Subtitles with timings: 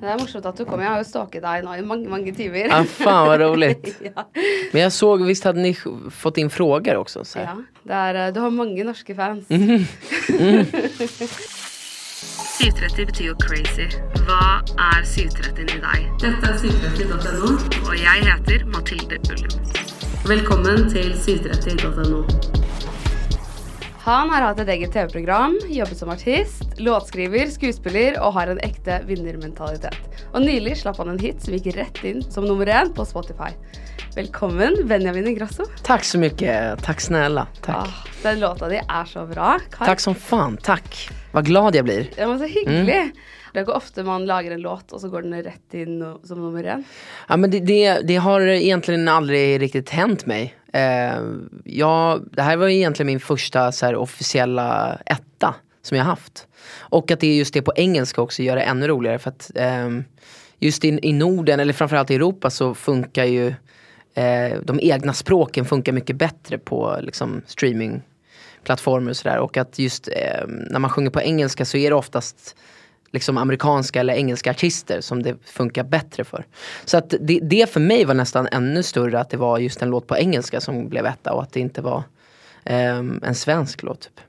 [0.00, 0.80] Det är morsomt att du kom.
[0.80, 2.68] Jag har ju stalkat dig nu i många, många timmar.
[2.70, 4.00] Ah, fan vad roligt.
[4.14, 4.30] ja.
[4.72, 5.76] Men jag såg, visst hade ni
[6.10, 7.24] fått in frågor också?
[7.24, 7.46] Så här.
[7.46, 7.62] ja.
[7.82, 9.50] Det är, eh, du har många norska fans.
[9.50, 9.84] Mm.
[12.60, 13.86] 730 betyr jo crazy.
[14.26, 16.08] Hva er 730 i deg?
[16.20, 17.54] Dette er 730.no,
[17.88, 19.60] og jeg heter Mathilde Ullum.
[20.28, 22.69] Velkommen til 730.no.
[24.00, 28.96] Han har hatt et eget TV-program, jobbet som artist, låtskriver, skuespiller og har en ekte
[29.04, 29.98] vinnermentalitet.
[30.32, 33.50] Og nylig slapp han en hit som gikk rett inn som nummer én på Spotify.
[34.16, 35.66] Velkommen, Benjamin Ingrosso.
[35.84, 37.46] Tack så mycket, tack snälla.
[37.60, 37.76] Tack.
[37.76, 39.58] Ah, den låta di er så bra.
[39.70, 39.86] Kai.
[39.86, 41.08] Tack som fan, tack.
[41.32, 42.08] Vad glad jag blir.
[42.16, 43.12] Ja, men så hyggelig.
[43.52, 46.38] Det går ofte man lager en låt, og så går den rett inn no- som
[46.40, 46.84] nummer én.
[47.28, 50.54] Ja, men det, det, det har egentligen aldrig riktigt hänt mig.
[50.72, 51.22] Eh,
[51.64, 56.46] ja, det här var egentligen min första så här, officiella etta som jag haft.
[56.78, 59.50] Och att det är just det på engelska också gör det ännu roligare för att
[59.54, 59.88] eh,
[60.58, 63.48] just i, i Norden eller framförallt i Europa så funkar ju
[64.14, 69.38] eh, de egna språken funkar mycket bättre på liksom, streamingplattformar och sådär.
[69.38, 72.56] Och att just eh, när man sjunger på engelska så är det oftast
[73.12, 76.46] liksom amerikanska eller engelska artister som det funkar bättre för.
[76.84, 79.90] Så att det, det för mig var nästan ännu större att det var just en
[79.90, 82.02] låt på engelska som blev etta och att det inte var
[82.64, 84.00] ehm, en svensk låt.
[84.00, 84.20] Typ.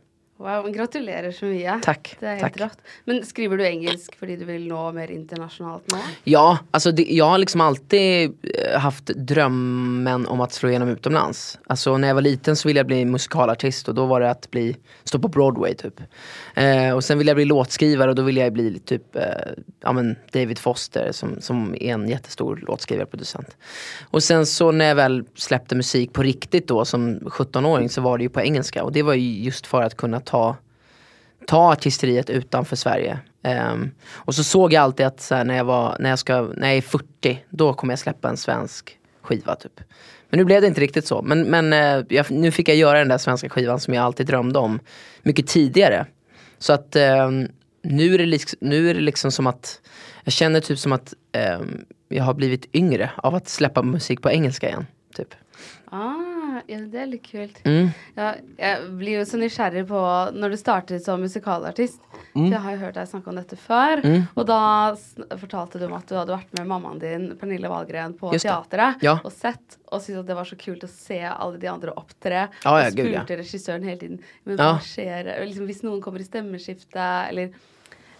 [0.42, 1.80] Wow, gratulerer så mye.
[1.84, 2.60] Tack, Det helt tack.
[2.62, 2.78] rått.
[3.06, 5.98] Men skriver du engelsk fordi du vil nå mer internasjonalt nå?
[6.24, 11.60] Ja, alltså det, jag har liksom alltid eh, haft drömmen om att slå igenom utomlands.
[11.68, 14.52] Alltså när jag var liten så ville jag bli musikalartist och då var det att
[14.52, 16.02] bli, stå på Broadway typ.
[16.56, 19.24] Eh, och sen ville jag bli låtskrivare och då ville jag bli typ eh,
[19.82, 23.58] ja, men David Foster som, som är en jättestor låtskrivare och producent.
[24.10, 28.18] Och sen så när jag väl släppte musik på riktigt då som 17-åring så var
[28.18, 30.56] det ju på engelska och det var ju just för att kunna ta
[31.48, 33.20] ta artisteriet utanför Sverige.
[33.44, 36.42] Ehm, och så såg jag alltid att så här, när, jag var, när, jag ska,
[36.42, 39.80] när jag är 40, då kommer jag släppa en svensk skiva typ.
[40.30, 41.22] Men nu blev det inte riktigt så.
[41.22, 44.28] Men, men eh, jag, nu fick jag göra den där svenska skivan som jag alltid
[44.28, 44.80] drömde om
[45.22, 46.06] mycket tidigare.
[46.62, 47.32] Så att eh,
[47.82, 49.82] nu, är det liksom, nu är det liksom som att
[50.24, 51.60] jag känner typ som att eh,
[52.10, 54.86] jag har blivit yngre av att släppa musik på engelska igen.
[55.16, 55.36] Typ.
[55.86, 56.31] Ah,
[56.68, 57.58] ja, det er litt kult.
[57.66, 57.90] Mm.
[58.18, 58.28] Ja,
[58.58, 60.02] jeg blir jo så nysgjerrig på
[60.36, 62.00] når du startet som musikalartist.
[62.32, 64.02] For jeg har jo hørt deg snakke om dette før.
[64.06, 64.28] Mm.
[64.40, 64.60] Og da
[65.42, 68.52] fortalte du om at du hadde vært med mammaen din, Pernille Wahlgren, på Just det.
[68.54, 69.18] teatret Ja.
[69.24, 69.78] og sett.
[69.92, 72.46] Og syntes at det var så kult å se alle de andre opptre.
[72.64, 76.28] Ja, og gud, spurte regissøren hele tiden Men hva skjer liksom, Hvis noen kommer i
[76.30, 77.50] stemmeskifte, eller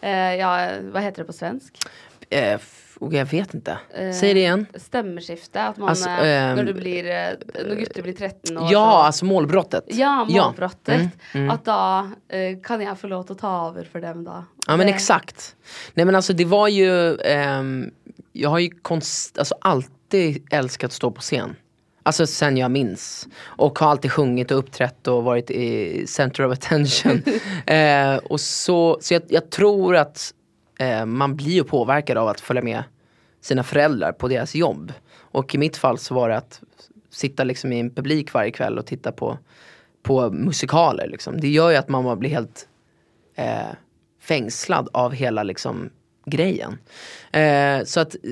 [0.02, 0.52] eh, Ja,
[0.92, 1.80] hva heter det på svensk?
[2.32, 2.60] Eh,
[3.00, 3.78] och jag vet inte.
[3.96, 4.66] Eh, Säg det igen.
[4.76, 5.64] Stemmeskifte.
[5.64, 8.92] At man Altså, eh, ehm, Når du blir eh, Når gutter blir 13 år, Ja,
[8.92, 9.84] så alltså målbrottet.
[9.88, 10.96] Ja, målbrottet.
[10.96, 11.50] Mm, mm.
[11.50, 14.46] Att då eh, kan jag få lov att ta över för dem då.
[14.68, 15.56] Ja men Det- exakt.
[15.94, 17.92] Nej men alltså det var ju, ehm,
[18.32, 21.56] jag har ju konst, alltså alltid älskat att stå på scen.
[22.04, 23.28] Alltså sen jag minns.
[23.44, 27.24] Och har alltid sjungit och uppträtt och varit i center of attention.
[27.66, 30.34] eh, och så så jag, jag tror att
[30.82, 32.84] eh, man blir ju påverkad av att följa med
[33.42, 34.94] sina föräldrar på deras jobb.
[35.14, 36.62] Och i mitt fall så var det att
[37.10, 39.38] sitta liksom i en publik varje kväll och titta på,
[40.04, 41.08] på musikaler.
[41.08, 41.42] Liksom.
[41.42, 42.68] Det gör ju att man blir helt
[43.36, 43.72] eh,
[44.22, 45.90] fängslad av hela liksom
[46.26, 46.78] grejen.
[47.32, 48.32] Eh, så att eh,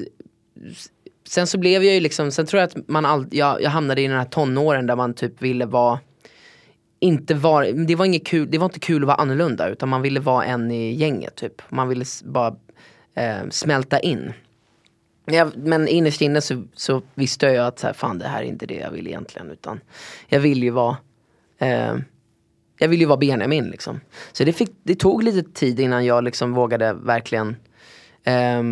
[1.28, 4.02] Sen så blev jag ju liksom, sen tror jag att man all, jag, jag hamnade
[4.02, 6.00] i den här tonåren där man typ ville vara
[7.00, 10.02] inte var, det var inget kul, det var inte kul att vara annorlunda utan man
[10.02, 11.62] ville vara en i gänget typ.
[11.70, 12.56] Man ville bara
[13.16, 14.34] eh, smälta in.
[15.26, 18.42] Jag, men innerst inne så, så visste jag ju att så här, fan det här
[18.42, 19.80] är inte det jag vill egentligen utan
[20.28, 20.98] jag vill ju vara
[21.58, 21.96] eh,
[22.80, 24.02] jag vill ju vara Benjamin liksom.
[24.32, 27.56] Så det, fick, det tog lite tid innan jag liksom vågade verkligen
[28.24, 28.64] eh,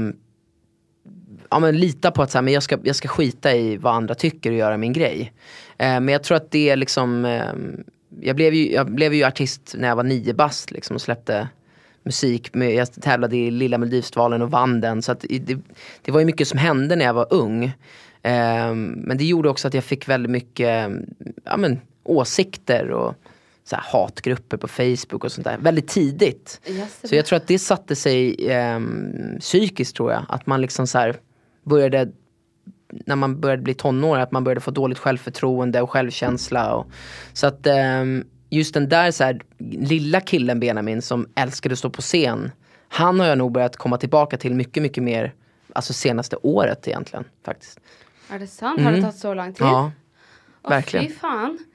[1.49, 3.93] ja, men lita på att så här, men jag, ska, jag ska skita i vad
[3.93, 5.33] andra tycker och göra min grej.
[5.77, 7.53] Eh, men jag tror att det är liksom, eh,
[8.21, 11.47] jag, blev ju, jag blev ju artist när jag var nio bast liksom, och släppte
[12.03, 12.53] musik.
[12.53, 15.01] Med, jag tävlade i Lilla Melodifestivalen och vann den.
[15.01, 15.57] Så det,
[16.01, 17.71] det var ju mycket som hände när jag var ung.
[18.21, 20.91] Ehm, men det gjorde också att jag fick väldigt mycket
[21.43, 23.15] ja, men, åsikter och
[23.63, 26.61] så här, hatgrupper på Facebook och sånt där väldigt tidigt.
[26.65, 30.25] Yes, Så jag tror att det satte sig ehm, psykiskt tror jag.
[30.29, 31.15] Att man liksom så här
[31.63, 32.11] började
[32.89, 36.75] när man började bli tonåring, att man började få dåligt självförtroende och självkänsla.
[36.75, 36.87] Och,
[37.33, 39.41] så att ehm, just den där så här,
[39.71, 42.51] lilla killen Benjamin som älskade att stå på scen.
[42.87, 45.33] Han har jag nog börjat komma tillbaka till mycket, mycket mer,
[45.73, 47.79] alltså senaste året egentligen faktiskt.
[48.29, 48.81] Är det sant?
[48.81, 49.61] Har det tagit så lång tid?
[49.61, 49.73] Mm.
[49.73, 49.91] Ja,
[50.63, 51.11] Åh, verkligen.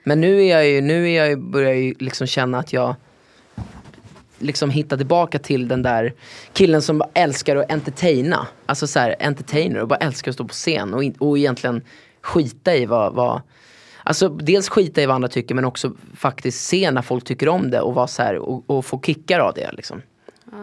[0.05, 2.73] Men nu är jag ju, nu är jag ju, börjar jag ju liksom känna att
[2.73, 2.95] jag
[4.43, 6.15] liksom hitta tillbaka till den där
[6.53, 8.47] killen som bara älskar att entertaina.
[8.67, 11.83] Alltså så här, entertainer och bara älskar att stå på scen och, in, och egentligen
[12.21, 13.43] skita i vad, vad
[14.05, 17.71] Alltså dels skita i vad andra tycker men också faktiskt se när folk tycker om
[17.71, 20.03] det och vara så här, och, och få kickar av det liksom.
[20.53, 20.59] Ja.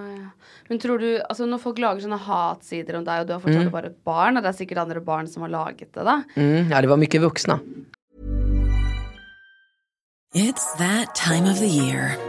[0.68, 3.72] Men tror du, alltså när folk lager sådana hatsider om dig och du har fortfarande
[3.72, 6.22] bara ett barn och det är säkert andra barn som har laget det då?
[6.36, 7.60] Mm, ja det var mycket vuxna.
[10.36, 12.29] It's that time of the year.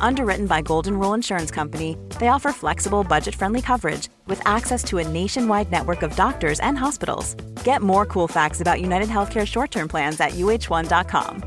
[0.00, 4.98] Underwritten by Golden Rule Insurance Company, they offer flexible, budget friendly coverage with access to
[4.98, 7.36] a nationwide network of doctors and hospitals.
[7.64, 11.42] Get more cool facts about United Healthcare short term plans at uh1.com.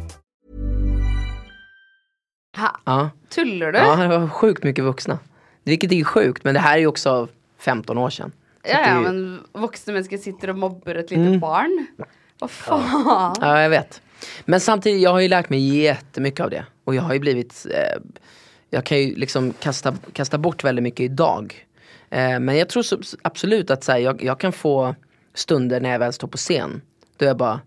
[2.57, 3.09] Ha, Ja.
[3.29, 3.79] Tuller du?
[3.79, 5.19] ja, det var sjukt mycket vuxna.
[5.63, 7.27] Vilket är ju sjukt men det här är ju också
[7.59, 8.31] 15 år sedan.
[8.65, 11.85] Så Ja, ja, ju- men vuxna människor sitter och mobbar ett litet barn.
[12.39, 13.35] Vad fan?
[13.41, 14.01] Ja, jag vet.
[14.45, 16.65] Men samtidigt, jag har ju lärt mig jättemycket av det.
[16.83, 18.01] Och jag har ju blivit, eh,
[18.73, 21.67] jag kan ju liksom kasta, kasta bort väldigt mycket idag.
[22.09, 24.95] Eh, men jag tror så, absolut att så här, jag, jag kan få
[25.33, 26.81] stunder när jag väl står på scen.
[27.17, 27.59] Då jag bara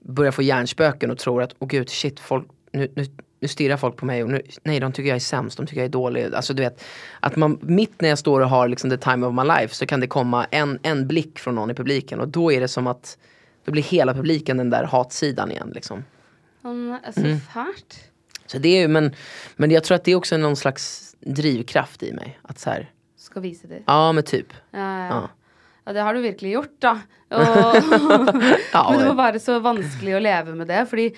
[0.00, 3.06] börjar få hjärnspöken och tror att, åh gud, shit, folk, nu, nu,
[3.40, 5.80] nu stirrar folk på mig och nu, nej de tycker jag är sämst, de tycker
[5.80, 6.34] jag är dålig.
[6.34, 6.84] Alltså du vet,
[7.20, 9.86] att man mitt när jag står och har liksom the time of my life så
[9.86, 12.86] kan det komma en, en blick från någon i publiken och då är det som
[12.86, 13.18] att
[13.64, 16.04] då blir hela publiken den där hatsidan igen liksom.
[16.62, 17.38] Det är så Mm.
[18.48, 19.14] Så det är ju, men,
[19.56, 22.38] men jag tror att det är också någon slags drivkraft i mig.
[22.42, 23.82] Att så här, Ska visa det.
[23.86, 24.46] ja men typ.
[24.70, 25.06] Ja, ja.
[25.08, 25.28] Ja.
[25.84, 27.00] ja, det har du virkelig gjort, Ja,
[28.90, 30.86] men det og- være så vanskelig å leve med det.
[30.88, 31.10] Fordi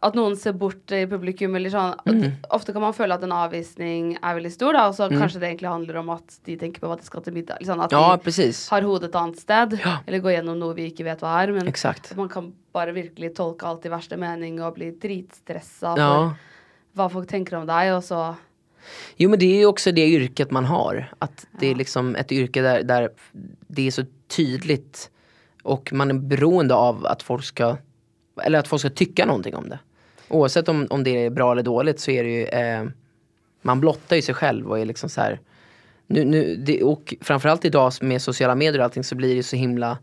[0.00, 2.36] at noen ser bort i publikum, eller sånn Mm.
[2.54, 5.18] Ofte kan man føle at en avvisning er veldig stor, da, og så Mm.
[5.18, 7.58] kanskje det egentlig handler om at de tenker på hva de skal til middag.
[7.60, 8.68] Liksom, at Ja de precis.
[8.70, 9.78] har hodet et annet sted.
[9.84, 9.98] Ja.
[10.06, 11.52] Eller går gjennom noe vi ikke vet hva er.
[11.52, 12.14] Men Exakt.
[12.16, 16.34] man kan bare virkelig tolke alt i verste mening og bli dritstressa for Ja.
[16.98, 18.20] Hva folk tenker om deg, og så
[19.16, 21.12] Jo men det är ju också det yrket man har.
[21.18, 23.10] Att det är liksom ett yrke där, där
[23.66, 25.10] det är så tydligt
[25.62, 27.76] och man är beroende av att folk ska,
[28.42, 29.78] eller att folk ska tycka någonting om det.
[30.28, 32.84] Oavsett om, om det är bra eller dåligt så är det ju, eh,
[33.62, 35.40] man blottar ju sig själv och är liksom så här.
[36.06, 39.56] Nu, nu, det, och framförallt idag med sociala medier och allting så blir det så
[39.56, 39.98] himla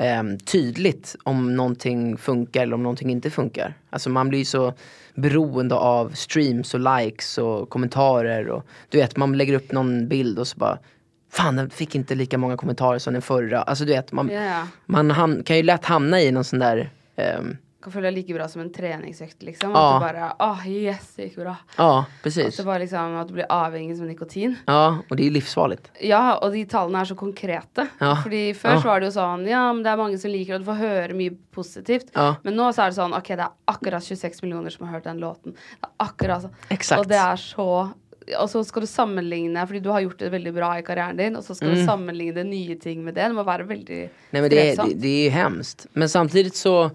[0.00, 3.74] eh, tydligt om någonting funkar eller om någonting inte funkar.
[3.90, 4.74] Alltså man blir så
[5.14, 10.38] beroende av streams och likes och kommentarer och du vet man lägger upp någon bild
[10.38, 10.78] och så bara
[11.32, 13.62] Fan den fick inte lika många kommentarer som den förra.
[13.62, 14.66] Alltså du vet man, ja.
[14.86, 18.60] man kan ju lätt hamna i någon sån där ehm, kan det like bra som
[18.62, 19.70] en treningsøkt, liksom.
[19.72, 19.82] Ja.
[19.96, 21.56] At du bare åh, yes, det gikk bra.
[21.78, 22.56] Ja precis.
[22.56, 24.56] det bare liksom, at du blir avhengig som nikotin.
[24.66, 25.90] Ja och det är livsfarligt.
[26.00, 27.86] Ja, og de tallene er så konkrete.
[28.00, 28.16] Ja.
[28.22, 28.80] Fordi før Ja.
[28.80, 30.78] så var det jo sånn Ja, men det er mange som liker og du får
[30.78, 32.10] høre mye positivt.
[32.14, 32.34] Ja.
[32.44, 35.04] Men nå så er det sånn Ok, det er akkurat 26 millioner som har hørt
[35.04, 35.52] den låten.
[35.80, 36.54] Det er akkurat sånn.
[36.70, 37.00] Exakt.
[37.00, 37.92] Og det er så
[38.38, 41.34] Og så skal du sammenligne, fordi du har gjort det veldig bra i karrieren din,
[41.36, 41.74] og så skal Mm.
[41.74, 43.24] du sammenligne nye ting med det.
[43.26, 45.86] Det må være veldig Nej men det är, det, det är ju hemskt.
[45.94, 46.90] Men samtidigt så,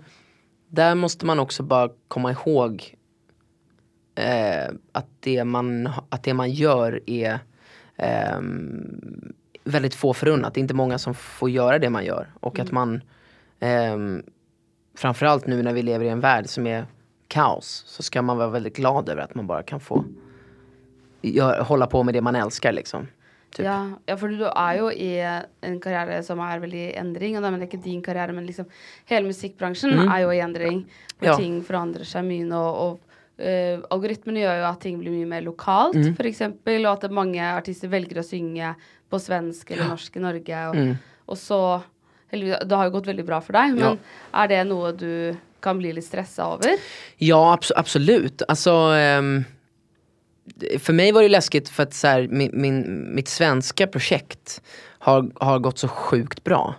[0.75, 2.96] där måste man också bara komma ihåg
[4.15, 7.39] eh, att, det man, att det man gör är
[7.98, 10.53] ehm, väldigt få förunnat.
[10.53, 12.34] Det är inte många som får göra det man gör.
[12.39, 13.01] Och att man,
[13.60, 14.24] ehm,
[14.98, 16.86] framförallt nu när vi lever i en värld som är
[17.27, 20.05] kaos, så ska man vara väldigt glad över att man bara kan få
[21.22, 23.08] gör, hålla på med det man älskar liksom.
[23.55, 23.63] Typ.
[23.63, 25.13] Ja, ja, for du er jo i
[25.63, 27.38] en karriere som er veldig i endring.
[27.38, 28.67] Og da mener jeg ikke din karriere, men liksom
[29.07, 30.81] hele musikkbransjen er jo i endring.
[31.19, 31.35] Hvor Ja.
[31.39, 32.59] ting forandrer seg mye nå.
[32.59, 33.00] Og
[33.39, 36.15] eh, algoritmene gjør jo at ting blir mye mer lokalt, Mm.
[36.19, 38.75] eksempel, og at mange artister velger å synge
[39.12, 40.69] på svensk eller norsk i Norge.
[40.69, 40.97] Og, Mm.
[41.27, 41.83] og så
[42.31, 44.00] heldigvis, Det har jo gått veldig bra for deg, men
[44.33, 46.77] er det noe du kan bli litt stressa over?
[47.19, 48.41] Ja, abs- absolut.
[48.50, 49.45] Alltså, ehm,
[50.80, 54.62] för mig var det läskigt för att så här, min, min, mitt svenska projekt
[55.00, 56.75] har, har gått så sjukt bra.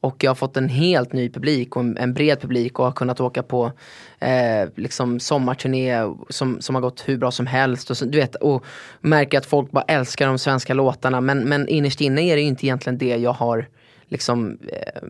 [0.00, 2.92] Och jag har fått en helt ny publik och en, en bred publik och har
[2.92, 3.72] kunnat åka på
[4.18, 7.90] eh, liksom sommarturné som, som har gått hur bra som helst.
[7.90, 8.64] Och, så, du vet, och
[9.00, 11.20] märker att folk bara älskar de svenska låtarna.
[11.20, 13.68] Men, men innerst inne är det ju inte egentligen det jag har
[14.08, 15.02] liksom eh,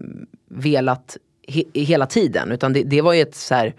[0.49, 1.17] velat
[1.49, 2.53] he, hela tiden.
[2.53, 3.75] Utan det, det var ju ett så här,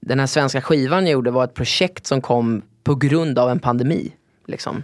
[0.00, 3.58] den här svenska skivan jag gjorde var ett projekt som kom på grund av en
[3.58, 4.12] pandemi.
[4.46, 4.82] Liksom.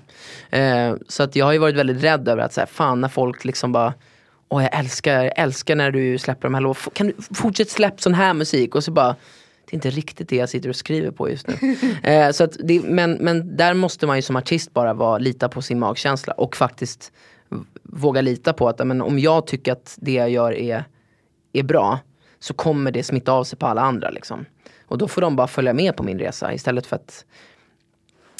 [0.50, 3.08] Eh, så att jag har ju varit väldigt rädd över att så här, fan när
[3.08, 3.94] folk liksom bara
[4.49, 6.92] Åh jag älskar, jag älskar när du släpper de här låtarna.
[6.94, 8.75] Kan du fortsätta släppa sån här musik?
[8.75, 9.16] Och så bara
[9.64, 11.76] Det är inte riktigt det jag sitter och skriver på just nu.
[12.02, 15.49] eh, så att det, men, men där måste man ju som artist bara vara, lita
[15.49, 17.12] på sin magkänsla och faktiskt
[17.82, 20.84] våga lita på att men, om jag tycker att det jag gör är,
[21.52, 21.99] är bra
[22.40, 24.11] så kommer det smitta av sig på alla andra.
[24.11, 24.44] Liksom.
[24.87, 27.25] Och då får de bara följa med på min resa istället för att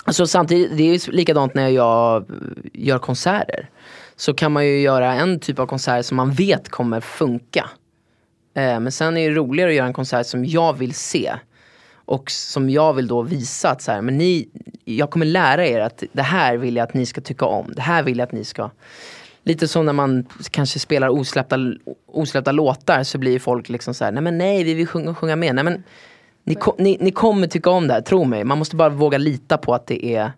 [0.05, 2.25] Alltså samtidigt, det är ju likadant när jag
[2.73, 3.69] gör konserter.
[4.17, 7.71] Så kan man ju göra en typ av konsert som man vet kommer funka.
[8.55, 11.35] Eh, men sen är det roligare att göra en konsert som jag vill se.
[12.07, 14.49] Och som jag vill då visa att så här, men ni,
[14.85, 17.73] jag kommer lära er att det här vill jag att ni ska tycka om.
[17.77, 18.71] Det här vill jag att ni ska
[19.47, 21.59] Lite som när man kanske spelar osläppta,
[22.07, 25.37] osläppta låtar så blir folk liksom så här, nej men nej vi vill sjunga, sjunga
[25.37, 25.55] med.
[25.55, 25.83] Nej, men
[26.45, 28.45] ni, ko- ni, ni kommer tycka om det här, tro mig.
[28.45, 30.33] Man måste bara våga lita på att det är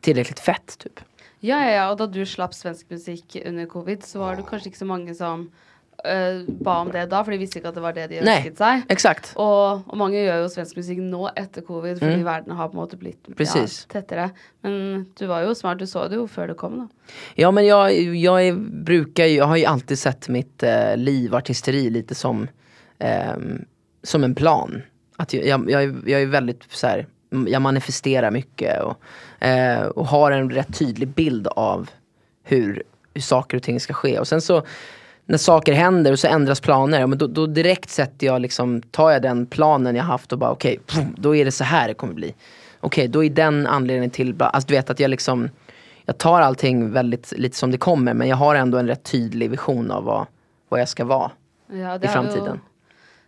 [0.00, 1.00] tillräckligt fett typ.
[1.40, 4.68] Ja, ja, ja, og da du slapp svensk musikk under covid, så var det kanskje
[4.70, 5.48] ikke så mange som
[6.06, 8.36] øh, ba om det da, for de visste ikke at det var det de Nej.
[8.44, 8.84] ønsket seg.
[8.94, 9.32] Exakt.
[9.36, 12.24] Og, og mange gjør jo svensk musikk nå etter covid, fordi Mm.
[12.28, 13.80] verden har på en måte blitt ja, Precis.
[13.90, 14.28] tettere.
[14.62, 17.12] Men du var jo smart, du så det jo før det kom, da.
[17.36, 18.54] Ja men jag, jag är,
[18.84, 22.46] brukar ju- jag har ju alltid sett mitt eh, liv, artisteri lite som,
[22.98, 23.64] ehm,
[24.02, 24.82] som en plan.
[25.22, 27.06] Att jag, jag, jag, är- väldigt så här,
[27.48, 28.96] jag manifesterar mycket och,
[29.46, 31.90] eh, och har en rätt tydlig bild av
[32.44, 32.82] hur,
[33.14, 34.18] hur saker och ting ska ske.
[34.18, 34.62] Och sen så
[35.26, 38.82] när saker händer och så ändras planer, ja, men då, då direkt sätter jag liksom,
[38.82, 41.88] tar jag den planen jag haft och bara okej, pum, då är det så här
[41.88, 42.34] det kommer bli.
[42.80, 45.48] Okej, då är den anledningen till, alltså du vet att jag liksom
[46.04, 49.50] jag tar allting väldigt lite som det kommer men jag har ändå en rätt tydlig
[49.50, 50.26] vision av vad,
[50.68, 51.30] vad jag ska vara
[51.72, 52.60] Ja, i framtiden.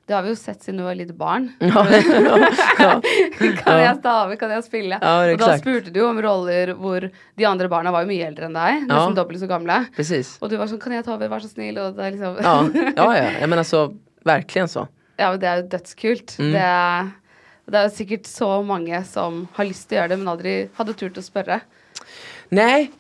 [0.07, 1.47] Det har vi jo sett siden du var lite barn.
[1.65, 1.85] Ja,
[3.65, 4.99] kan jeg stave, kan jeg spille?
[5.01, 5.63] Og da exakt.
[5.63, 9.17] spurte du om roller hvor de andre barna var jo mye eldre enn deg, nesten
[9.17, 9.79] dobbelt så gamle.
[9.97, 10.35] Precis.
[10.45, 11.81] Og du var sånn, kan jeg ta over, vær så snill?
[11.81, 12.57] Og det liksom Ja,
[13.01, 13.31] ja, ja.
[13.41, 13.87] jag menar så,
[14.29, 14.87] verkligen så.
[15.17, 16.37] Ja, men det er jo dødskult.
[16.43, 16.53] Mm.
[16.53, 20.99] Det, det er sikkert så mange som har til å gjøre det, men aldri hadde
[21.01, 21.63] turt å spørre.
[22.53, 22.91] Nej,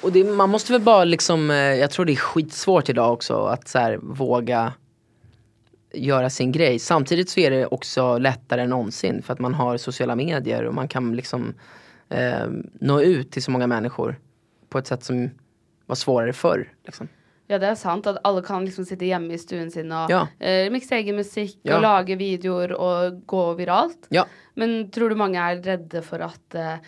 [0.00, 3.46] och det, man måste väl bara liksom, eh, jag tror det är skitsvårt idag också
[3.46, 4.72] att så här, våga
[5.92, 6.78] göra sin grej.
[6.78, 10.74] Samtidigt så är det också lättare än någonsin för att man har sociala medier och
[10.74, 11.54] man kan liksom
[12.08, 12.46] eh,
[12.80, 14.18] nå ut till så många människor
[14.68, 15.30] på ett sätt som
[15.86, 16.72] var svårare förr.
[16.84, 17.08] Liksom.
[17.50, 20.20] Ja, det er sant at alle kan liksom sitte hjemme i stuen sin og Ja.
[20.38, 21.76] eh, mikse egen musikk Ja.
[21.76, 24.06] og lage videoer og gå viralt.
[24.10, 24.24] Ja.
[24.54, 26.78] Men tror du mange er redde for at eh,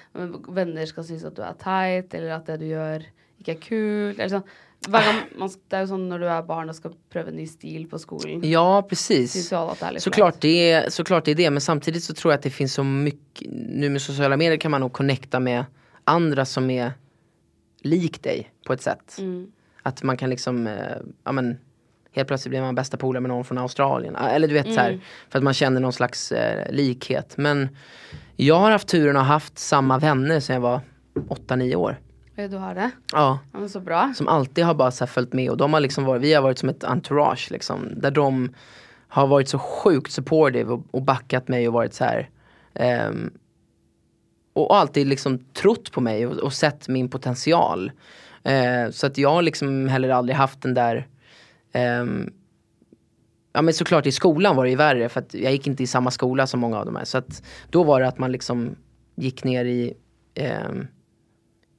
[0.48, 3.02] venner skal synes at du er teit, eller at det du gjør
[3.40, 4.18] ikke er kult?
[4.20, 4.44] Eller sånn.
[4.88, 7.36] Hver gang man, det er jo sånn når du er barn og skal prøve en
[7.38, 8.42] ny stil på skolen.
[8.46, 9.34] Ja, precis.
[9.92, 12.50] litt Såklart det, är, såklart det är det, men samtidigt så tror jag att det
[12.50, 15.64] finns så mycket, nu med sociala medier kan man nog connecta med
[16.04, 16.92] andra som är
[17.82, 19.18] lik dig på ett sätt.
[19.18, 19.46] Mm.
[19.82, 21.58] Att man kan liksom, eh, ja men
[22.12, 24.16] helt plötsligt blir man bästa polare med någon från Australien.
[24.16, 27.36] Ah, Eller du vet så här, för att man känner någon slags eh, likhet.
[27.36, 27.68] Men
[28.36, 30.80] jag har haft turen att ha haft samma vänner sedan jag var
[31.14, 31.96] 8-9 år.
[32.34, 32.90] Ja, du har det?
[33.12, 33.38] Ja.
[33.52, 34.12] Ja, så bra.
[34.16, 36.58] Som alltid har bara så följt med och de har liksom varit, vi har varit
[36.58, 37.88] som ett entourage liksom.
[37.96, 38.54] Där de
[39.08, 42.30] har varit så sjukt supportive och, och backat mig och varit så här.
[42.74, 43.30] ehm,
[44.52, 47.92] och, alltid liksom trott på mig och, och sett min potential.
[48.42, 51.06] Eh, så att jag har liksom heller aldrig haft den där
[51.72, 52.32] ehm,
[53.54, 55.86] Ja men såklart i skolan var det ju värre för att jag gick inte i
[55.86, 57.04] samma skola som många av de här.
[57.04, 58.76] Så att då var det att man liksom
[59.14, 59.94] gick ner i
[60.34, 60.86] ehm,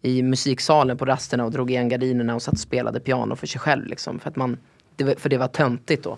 [0.05, 3.59] i musiksalen på rasterna och drog igen gardinerna och satt och spelade piano för sig
[3.61, 4.19] själv liksom.
[4.19, 4.57] För, att man,
[4.95, 6.17] det, var- för det var töntigt då.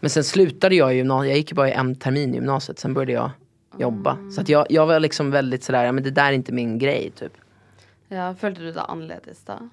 [0.00, 3.12] Men sen slutade jag i gymnasiet, jag gick bara en termin i gymnasiet, sen började
[3.12, 3.30] jag
[3.78, 4.18] jobba.
[4.34, 6.78] Så att jag, jag var liksom väldigt sådär, ja men det där är inte min
[6.78, 7.32] grej typ.
[8.08, 9.68] Ja, følte du deg annerledes da?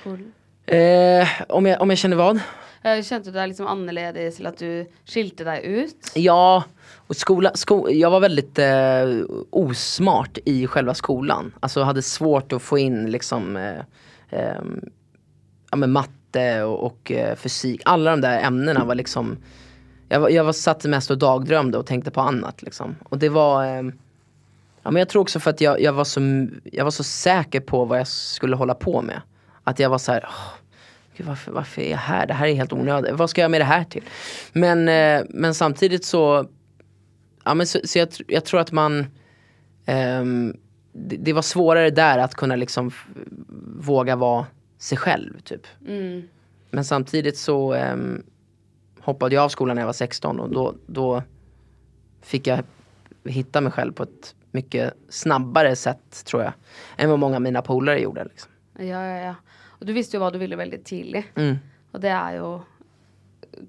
[0.00, 0.32] Skolen?
[0.66, 2.40] Eh, om, jag, om jag känner vad?
[2.84, 6.10] Eh, kände Kjente du deg liksom annerledes, eller at du skilte deg ut?
[6.14, 6.64] Ja,
[7.06, 11.54] och skola, sko, jag var väldigt eh, osmart i själva skolan.
[11.60, 13.80] Alltså hade svårt att få in liksom eh,
[14.30, 14.62] eh,
[15.70, 17.82] ja, men matte och, och eh, fysik.
[17.84, 19.36] Alla de där ämnena var liksom
[20.08, 22.96] jag, var, jag var satt mest och dagdrömde och tänkte på annat liksom.
[23.02, 23.82] Och det var eh,
[24.82, 26.20] Ja men jag tror också för att jag, jag, var så,
[26.64, 29.20] jag var så säker på vad jag skulle hålla på med.
[29.64, 30.63] Att jag var så här, oh,
[31.16, 32.26] Gud, varför, varför är jag här?
[32.26, 33.12] Det här är helt onödigt.
[33.12, 34.04] Vad ska jag med det här till?
[34.52, 36.46] Men, eh, men samtidigt så,
[37.44, 39.06] ja, men så, så jag, jag tror att man
[39.86, 40.56] ehm,
[40.92, 42.90] det, det var svårare där att kunna liksom
[43.80, 44.46] våga vara
[44.78, 45.66] sig själv typ.
[46.70, 48.22] Men samtidigt så ehm,
[49.00, 51.22] hoppade jag av skolan när jag var 16 och då, då
[52.22, 52.62] fick jag
[53.24, 56.52] hitta mig själv på ett mycket snabbare sätt tror jag.
[56.96, 58.24] Än vad många av mina polare gjorde.
[58.24, 58.50] Liksom.
[58.78, 59.34] Ja, ja, ja.
[59.84, 61.24] Du visste jo hva du ville veldig tidlig.
[61.36, 61.56] Mm.
[61.94, 62.52] Og det er jo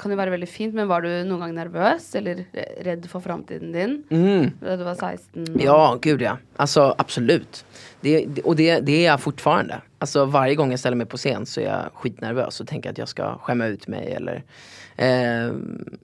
[0.02, 3.22] kan jo være veldig fint, men var du noen gang nervøs eller re- redd for
[3.22, 4.48] framtiden din Mm.
[4.62, 5.46] da du var 16?
[5.62, 6.38] Ja, gud ja.
[6.56, 7.66] Alltså absolut.
[8.02, 9.82] Det, det, och det, det är jag fortfarande.
[10.00, 12.98] Alltså varje gång jag ställer mig på scen så är jag skitnervös och tänker att
[12.98, 14.44] jag ska skämma ut mig eller
[14.98, 15.54] eh,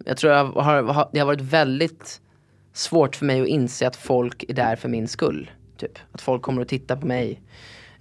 [0.05, 2.21] Jag tror jag har, har, det har varit väldigt
[2.73, 5.51] svårt för mig att inse att folk är där för min skull.
[5.77, 5.99] Typ.
[6.11, 7.41] Att folk kommer att titta på mig.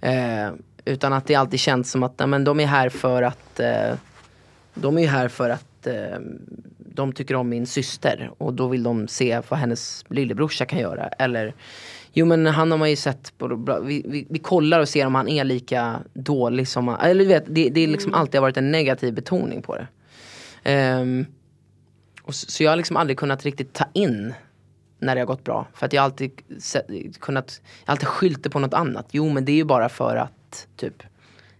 [0.01, 0.49] Eh,
[0.85, 3.93] utan att det alltid känns som att nej, men de är här för att eh,
[4.73, 6.19] De är här för att eh,
[6.77, 11.07] de tycker om min syster och då vill de se vad hennes lillebrorsa kan göra.
[11.07, 11.53] Eller
[12.13, 13.47] Jo men han har man ju sett på,
[13.83, 17.29] vi, vi, vi kollar och ser om han är lika dålig som han, eller du
[17.29, 19.87] vet det, det är liksom alltid har varit en negativ betoning på det.
[20.63, 21.25] Ehm,
[22.23, 24.33] och så, så jag har liksom aldrig kunnat riktigt ta in
[24.99, 25.67] när det har gått bra.
[25.73, 26.31] För att jag har alltid
[27.19, 29.07] kunnat, jag alltid skyllt det på något annat.
[29.11, 30.31] Jo men det är ju bara för att,
[30.77, 31.03] typ.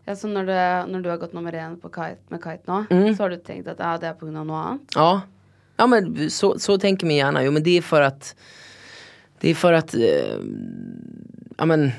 [0.06, 2.80] Ja, så når, det, når du har gått nummer én på kite, med kite nå,
[2.90, 3.16] Mm.
[3.16, 4.32] så har du tenkt at ja, det er pga.
[4.32, 4.96] noe annet?
[4.96, 5.22] Ja,
[5.78, 7.44] ja men så, så tänker man gärna.
[7.44, 8.36] Jo men det är för att
[9.42, 10.38] Det är för att eh,
[11.58, 11.92] Ja men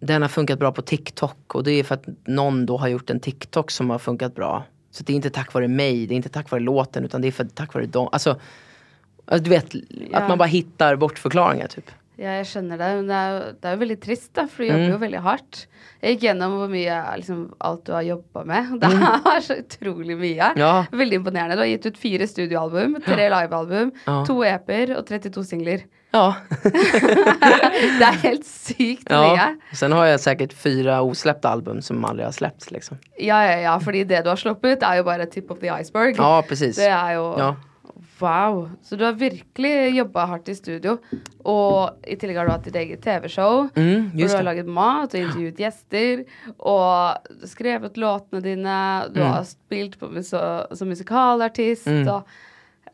[0.00, 3.10] Den har funkat bra på TikTok och det är för att någon då har gjort
[3.10, 4.64] en TikTok som har funkat bra.
[4.90, 7.28] Så det är inte tack vare mig, det är inte tack vare låten utan det
[7.28, 8.08] är för, tack vare dem.
[8.12, 8.40] Alltså,
[9.26, 9.74] alltså du vet,
[10.10, 10.18] Ja.
[10.18, 11.90] att man bara hittar bortförklaringar typ.
[12.18, 12.86] Ja, jeg skjønner det.
[12.96, 14.92] Men det jo- det er jo veldig trist, da, for du jobber Mm.
[14.92, 15.66] jo veldig hardt.
[16.02, 18.80] Jeg gikk gjennom hvor mye liksom, alt du har jobba med.
[18.80, 18.88] Det
[19.36, 20.48] er så utrolig mye.
[20.54, 20.56] Mm.
[20.56, 20.86] Ja.
[20.92, 21.56] Veldig imponerende.
[21.56, 24.24] Du har gitt ut fire studioalbum, tre livealbum, Ja.
[24.24, 25.84] to EP-er og 32 singler.
[26.14, 26.32] Ja.
[26.64, 29.20] Det er helt sykt ja.
[29.20, 29.46] mye.
[29.76, 32.98] Sen har jag säkert fyra osläppta album som aldrig har släppts liksom.
[33.18, 36.16] Ja, ja, ja, fordi det du har sluppet, er jo bare tip of the iceberg.
[36.18, 36.76] Ja precis.
[36.76, 37.54] Det er jo Ja.
[38.20, 38.70] Wow.
[38.82, 40.96] Så du har virkelig jobba hardt i studio.
[41.44, 43.68] Og i tillegg har du hatt ditt eget TV-show.
[43.76, 44.48] Mm, Hvor du har det.
[44.48, 46.24] laget mat og intervjuet gjester.
[46.58, 48.78] Og skrevet låtene dine.
[49.12, 49.32] Du Mm.
[49.32, 50.40] har spilt muso
[50.74, 51.86] som musikalartist.
[51.86, 52.08] Mm.
[52.08, 52.22] Og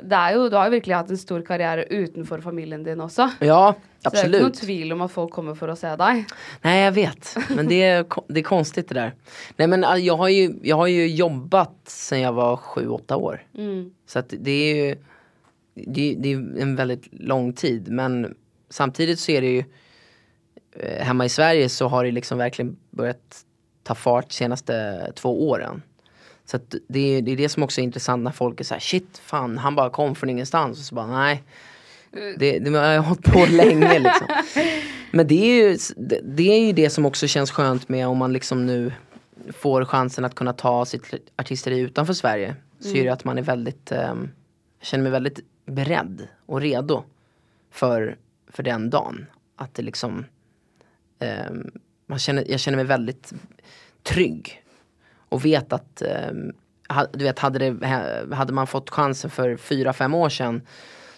[0.03, 3.31] det er jo, du har jo virkelig hatt en stor karriere utenfor familien din også.
[3.41, 4.55] Ja, Så det er ikke noe absolut.
[4.59, 6.25] tvil om at folk kommer for å se deg.
[6.65, 9.13] Nej jag vet, men det är, det är konstigt det där.
[9.59, 13.17] Nej men äh, jag har ju, jag har ju jobbat sen jag var sju, åtta
[13.17, 13.43] år.
[13.59, 13.91] Mm.
[14.07, 14.97] Så att det är ju
[15.75, 18.35] det, är- det är en väldigt lång tid men
[18.71, 19.65] samtidigt så är det ju
[20.77, 23.45] eh, Hemma i Sverige så har det liksom verkligen börjat
[23.83, 25.83] ta fart senaste två åren.
[26.45, 26.59] Så
[26.89, 29.19] det, är, det är det som också är intressant när folk är så här, shit
[29.25, 31.43] fan han bara kom från ingenstans och så bara nej.
[32.39, 34.27] Det, det har jag hållit på länge liksom.
[35.11, 38.19] Men det är, ju, det, det är ju det som också känns skönt med om
[38.19, 38.93] man liksom nu
[39.53, 41.03] får chansen att kunna ta sitt
[41.37, 42.57] artisteri utanför Sverige.
[42.81, 44.29] Så är det att man är väldigt, ehm,
[44.79, 47.05] jag känner mig väldigt beredd och redo
[47.71, 48.17] för,
[48.49, 49.27] för den dagen.
[49.57, 50.25] Att det liksom,
[51.19, 51.53] eh,
[52.07, 53.33] man känner, jag känner mig väldigt
[54.03, 54.63] trygg.
[55.29, 56.31] Och vet att, eh,
[57.13, 57.87] du vet hade, det,
[58.35, 60.63] hade man fått chansen för fyra, fem år sedan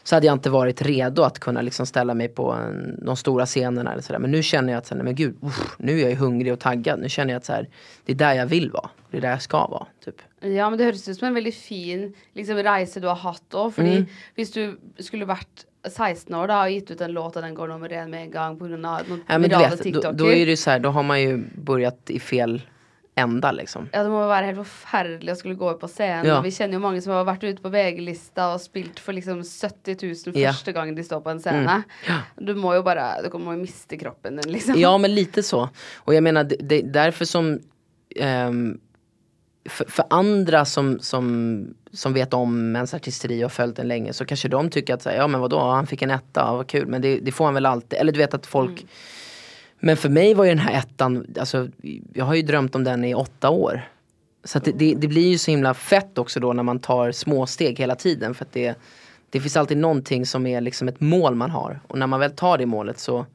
[0.04, 3.46] så hade jag inte varit redo att kunna liksom ställa mig på en, de stora
[3.46, 4.18] scenerna eller sådär.
[4.18, 6.60] Men nu känner jag att, så här, men gud, uff, nu är jag hungrig och
[6.60, 7.00] taggad.
[7.00, 7.68] Nu känner jag att så här,
[8.04, 8.90] det är där jag vill vara.
[9.10, 9.86] Det är där jag ska vara.
[10.04, 10.22] Typ.
[10.44, 13.72] Ja, men det høres ut som en veldig fin liksom, reise du har hatt òg.
[13.74, 14.06] Fordi Mm.
[14.36, 17.68] hvis du skulle vært 16 år da, og gitt ut en låt, og den går
[17.68, 18.76] nummer én med en gang pga.
[18.76, 21.02] noen Ja, men du vet, då, TikToker då är det ju så här, då har
[21.02, 22.62] man ju börjat i fel
[23.16, 23.88] ända liksom.
[23.92, 26.26] Ja, det må være helt forferdelig å skulle gå ut på scenen.
[26.26, 26.40] Ja.
[26.40, 29.94] Vi kjenner jo mange som har vært ute på VG-lista og spilt for liksom 70
[30.02, 30.50] 000 Ja.
[30.50, 31.62] første gang de står på en scene.
[31.62, 31.84] Mm.
[32.08, 32.18] Ja.
[32.40, 34.74] Du må jo bare Du kommer jo miste kroppen liksom.
[34.76, 35.68] Ja men lite så.
[35.96, 37.60] Och jag menar det, det är därför som
[38.16, 38.80] ehm,
[39.64, 44.24] för, för andra som, som, som vet om ens artisteri och följt den länge så
[44.24, 46.86] kanske de tycker att så här, ja men vadå han fick en etta, vad kul
[46.86, 47.98] men det, det får han väl alltid.
[47.98, 48.86] Eller du vet att folk
[49.80, 51.68] Men för mig var ju den här ettan, alltså
[52.14, 53.88] jag har ju drömt om den i åtta år.
[54.44, 57.46] Så det, det, det blir ju så himla fett också då när man tar små
[57.46, 58.34] steg hela tiden.
[58.34, 58.74] För det,
[59.30, 61.80] det finns alltid någonting som är liksom ett mål man har.
[61.88, 63.26] Och när man väl tar det målet så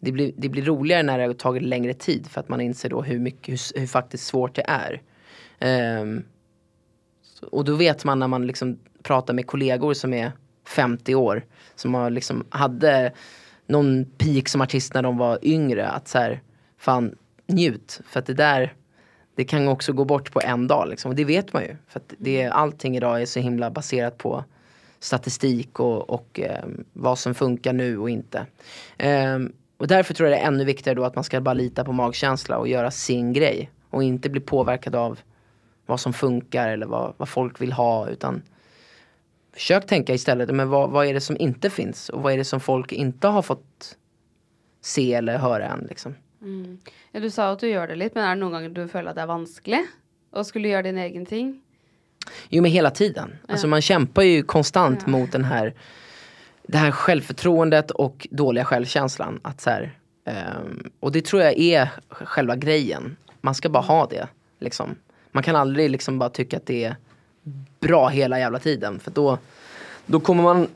[0.00, 2.88] det blir, det blir roligare när det har tagit längre tid för att man inser
[2.88, 5.02] då hur, mycket, hur, hur faktiskt svårt det är.
[5.60, 6.24] Um,
[7.50, 10.32] och då vet man när man liksom pratar med kollegor som är
[10.66, 11.44] 50 år.
[11.74, 13.12] Som har liksom hade
[13.66, 15.88] någon peak som artist när de var yngre.
[15.88, 16.40] Att så här,
[16.78, 17.14] fan
[17.46, 18.00] njut.
[18.06, 18.74] För att det där
[19.34, 21.08] det kan också gå bort på en dag liksom.
[21.08, 21.76] Och det vet man ju.
[21.88, 24.44] För att det, allting idag är så himla baserat på
[24.98, 28.46] statistik och, och eh, vad som funkar nu och inte.
[29.34, 31.84] Um, och därför tror jag det är ännu viktigare då att man ska bara lita
[31.84, 33.70] på magkänsla och göra sin grej.
[33.90, 35.18] Och inte bli påverkad av
[35.90, 38.08] vad som funkar eller vad, vad folk vill ha.
[38.08, 38.42] Utan
[39.52, 42.08] försök tänka istället, men vad, vad är det som inte finns?
[42.08, 43.96] Och vad är det som folk inte har fått
[44.80, 46.14] se eller höra än liksom.
[46.42, 46.78] Mm.
[47.12, 49.10] Ja, du sa att du gör det lite, men är det någon gång du känner
[49.10, 49.88] att det är vanskligt?
[50.30, 51.62] Och skulle göra din egen ting?
[52.48, 53.38] Jo men hela tiden.
[53.46, 53.52] Ja.
[53.52, 55.10] Alltså man kämpar ju konstant ja.
[55.10, 55.74] mot den här
[56.62, 59.40] det här självförtroendet och dåliga självkänslan.
[59.42, 63.16] Att så här, um, och det tror jag är själva grejen.
[63.40, 64.28] Man ska bara ha det.
[64.58, 64.96] Liksom.
[65.32, 66.96] Man kan aldrig liksom bara tycka att det är
[67.80, 69.00] bra hela jävla tiden.
[69.00, 69.38] För då,
[70.06, 70.68] då kommer man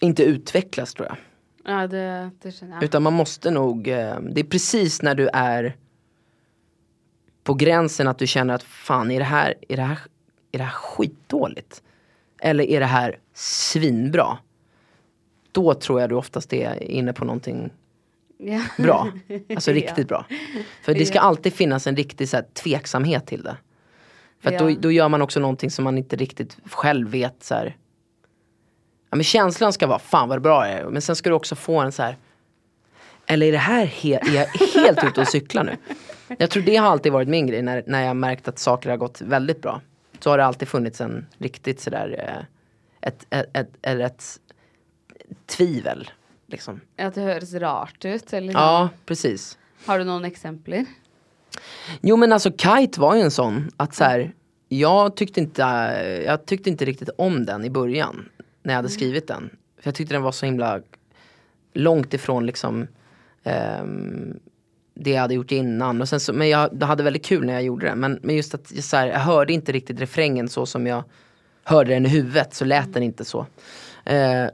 [0.00, 1.16] inte utvecklas tror jag.
[1.64, 2.84] Ja, det, det känner jag.
[2.84, 5.76] Utan man måste nog, eh, det är precis när du är
[7.44, 9.98] på gränsen att du känner att fan är det här, är det här,
[10.52, 11.82] är det här skitdåligt?
[12.40, 14.38] Eller är det här svinbra?
[15.52, 17.70] Då tror jag du oftast är inne på någonting
[18.38, 18.60] ja.
[18.78, 19.08] bra.
[19.54, 20.04] Alltså riktigt ja.
[20.04, 20.26] bra.
[20.82, 23.56] För det ska alltid finnas en riktig så här, tveksamhet till det.
[24.40, 24.58] För ja.
[24.58, 27.76] då, då gör man också någonting som man inte riktigt själv vet så här,
[29.10, 30.84] Ja, men känslan ska vara, fan vad bra det är.
[30.84, 32.16] Men sen ska du också få en så här.
[33.26, 34.46] Eller är det här he är jag
[34.82, 35.76] helt ute och cyklar nu?
[36.38, 38.96] Jag tror det har alltid varit min grej när, när jag märkt att saker har
[38.96, 39.80] gått väldigt bra.
[40.20, 42.44] Så har det alltid funnits en riktigt sådär eh,
[43.08, 44.40] ett, ett, ett, ett, ett
[45.46, 46.10] tvivel.
[46.46, 46.80] Liksom.
[46.98, 48.32] Att det hörs rart ut?
[48.32, 48.52] Eller?
[48.52, 49.58] Ja, precis.
[49.86, 50.84] Har du någon exempel?
[52.00, 54.32] Jo men alltså Kite var ju en sån att så här,
[54.68, 55.62] jag tyckte inte,
[56.26, 58.28] jag tyckte inte riktigt om den i början
[58.62, 58.98] när jag hade mm.
[58.98, 59.50] skrivit den.
[59.80, 60.80] För jag tyckte den var så himla
[61.74, 62.86] långt ifrån liksom
[63.44, 64.40] um,
[64.94, 66.00] det jag hade gjort innan.
[66.00, 67.94] Och sen så, men jag hade väldigt kul när jag gjorde det.
[67.94, 71.04] Men, men just att så här, jag hörde inte riktigt refrängen så som jag
[71.64, 72.54] hörde den i huvudet.
[72.54, 73.46] Så lät den inte så.
[74.10, 74.48] Uh,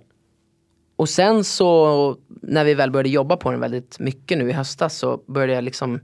[0.97, 4.99] och sen så när vi väl började jobba på den väldigt mycket nu i höstas
[4.99, 6.01] så började jag liksom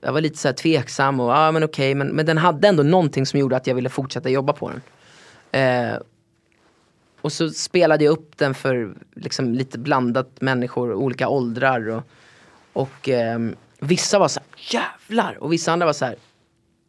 [0.00, 2.68] jag var lite så tveksam och ja ah, men okej okay, men, men den hade
[2.68, 4.82] ändå någonting som gjorde att jag ville fortsätta jobba på den.
[5.52, 5.98] Eh,
[7.20, 11.88] och så spelade jag upp den för liksom lite blandat människor, olika åldrar.
[11.88, 12.02] Och,
[12.72, 13.38] och eh,
[13.78, 14.48] vissa var så här,
[14.80, 15.42] jävlar!
[15.42, 16.16] Och vissa andra var så här,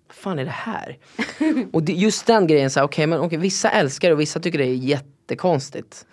[0.08, 0.98] vad fan är det här?
[1.72, 4.40] och det, just den grejen, så här, okay, men, okay, vissa älskar det och vissa
[4.40, 6.06] tycker det är jättekonstigt.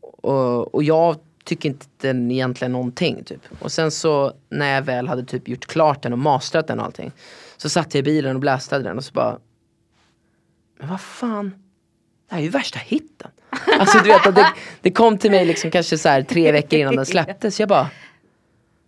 [0.00, 1.16] Och, och jag
[1.52, 3.24] tycker inte den egentligen någonting.
[3.24, 3.40] Typ.
[3.58, 6.84] Och sen så när jag väl hade typ gjort klart den och mastrat den och
[6.84, 7.12] allting.
[7.56, 9.38] Så satt jag i bilen och blästade den och så bara
[10.78, 11.54] Men vad fan
[12.28, 13.30] det här är ju värsta hitten.
[13.80, 14.46] Alltså du vet, det,
[14.80, 17.60] det kom till mig liksom kanske så här tre veckor innan den släpptes.
[17.60, 17.90] Jag bara,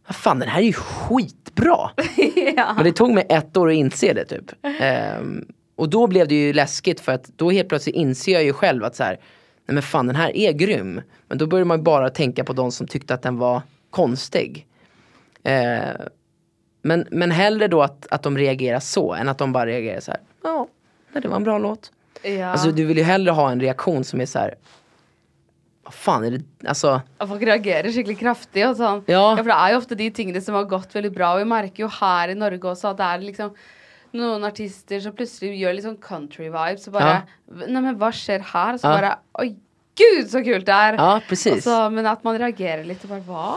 [0.06, 1.90] vad fan den här är ju skitbra.
[2.56, 2.74] ja.
[2.74, 4.52] Men det tog mig ett år att inse det typ.
[5.18, 5.46] Um,
[5.76, 8.84] och då blev det ju läskigt för att då helt plötsligt inser jag ju själv
[8.84, 9.18] att så här,
[9.66, 11.00] nej men fan den här är grym.
[11.28, 14.66] Men då börjar man bara tänka på de som tyckte att den var konstig.
[15.48, 16.06] Uh,
[16.82, 20.10] men, men hellre då att, att de reagerar så än att de bara reagerar så
[20.10, 20.68] här, ja,
[21.12, 21.92] det var en bra låt.
[22.22, 22.46] Ja.
[22.46, 24.54] Alltså du vill ju hellre ha en reaktion som är så här.
[25.82, 27.00] Vad fan är det, alltså.
[27.18, 29.02] Att folk reagerar skikkelig kraftig och sånn.
[29.06, 29.30] Ja.
[29.30, 29.36] ja.
[29.36, 31.34] For det är ju ofta de tingene som har gått väldigt bra.
[31.34, 33.54] Och vi märker ju här i Norge också att det är liksom
[34.14, 37.22] någon artister som plötsligt gör liksom country vibes och bara ja.
[37.66, 38.78] Nej men vad sker här?
[38.78, 38.92] Så ja.
[38.92, 39.56] bara oj
[39.94, 40.94] gud så kul det är.
[40.94, 41.66] Ja precis.
[41.66, 43.56] Men att man reagerar lite bara va?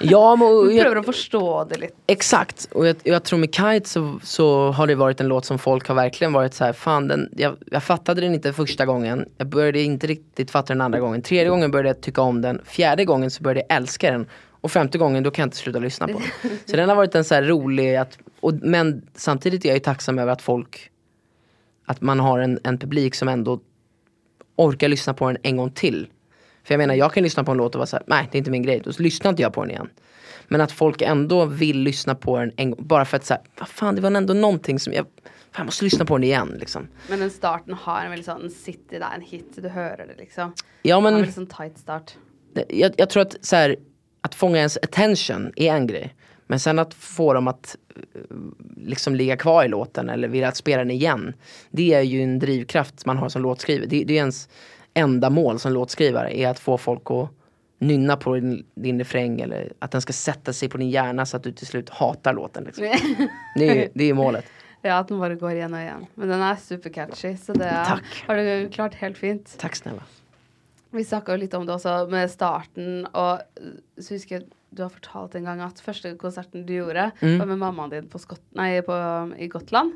[0.00, 1.94] Ja, men, och, jag, att förstå det lite.
[2.06, 5.58] Exakt, och jag, jag tror med Kite så, så, har det varit en låt som
[5.58, 9.28] folk har verkligen varit så här, fan den, jag, jag fattade den inte första gången,
[9.36, 12.60] jag började inte riktigt fatta den andra gången, tredje gången började jag tycka om den,
[12.64, 14.26] fjärde gången så började jag älska den
[14.60, 16.50] och femte gången då kan jag inte sluta lyssna på den.
[16.66, 20.18] Så den har varit en så rolig, att, och, men samtidigt är jag ju tacksam
[20.18, 20.90] över att folk,
[21.86, 23.60] att man har en, en publik som ändå
[24.56, 26.08] orkar lyssna på den en gång till.
[26.64, 28.38] För jag menar jag kan lyssna på en låt och vara såhär, nej det är
[28.38, 29.88] inte min grej, då lyssnar inte jag på den igen.
[30.48, 33.94] Men att folk ändå vill lyssna på den en, bara för att säga, vad fan
[33.94, 35.06] det var ändå någonting som jag,
[35.56, 36.88] jag måste lyssna på den igen liksom.
[37.08, 40.54] Men den starten har en väldigt sån city där, en hit, du hör det liksom.
[40.82, 41.12] Ja men.
[41.12, 42.12] En väldigt sån tight start.
[42.68, 43.76] Jag, jag tror att så här,
[44.20, 46.14] att fånga ens attention är en grej.
[46.46, 48.02] Men sen att få dem att eh,
[48.76, 51.34] liksom ligga kvar i låten eller vilja spela den igen.
[51.70, 53.86] Det är ju en drivkraft man har som låtskrivare.
[53.86, 54.48] Det, det är ens
[54.94, 57.28] enda mål som låtskrivare är att få folk att
[57.78, 61.36] nynna på din, din refräng eller att den ska sätta sig på din hjärna så
[61.36, 62.64] att du till slut hatar låten.
[62.64, 62.84] Liksom.
[63.54, 64.44] Det är ju det är målet.
[64.82, 66.06] Ja, att den bara går igen och igen.
[66.14, 68.24] Men den är supercatchy, så det Tack.
[68.26, 69.56] har du klart helt fint.
[69.58, 70.02] Tack snälla.
[70.92, 73.42] Vi snakka jo litt om det også med starten, og
[74.00, 77.38] så husker jeg du har fortalt en gang at første konserten du gjorde, Mm.
[77.40, 78.42] var med mammaen din på Skott...
[78.54, 78.92] Nei, på,
[79.40, 79.94] i Gotland.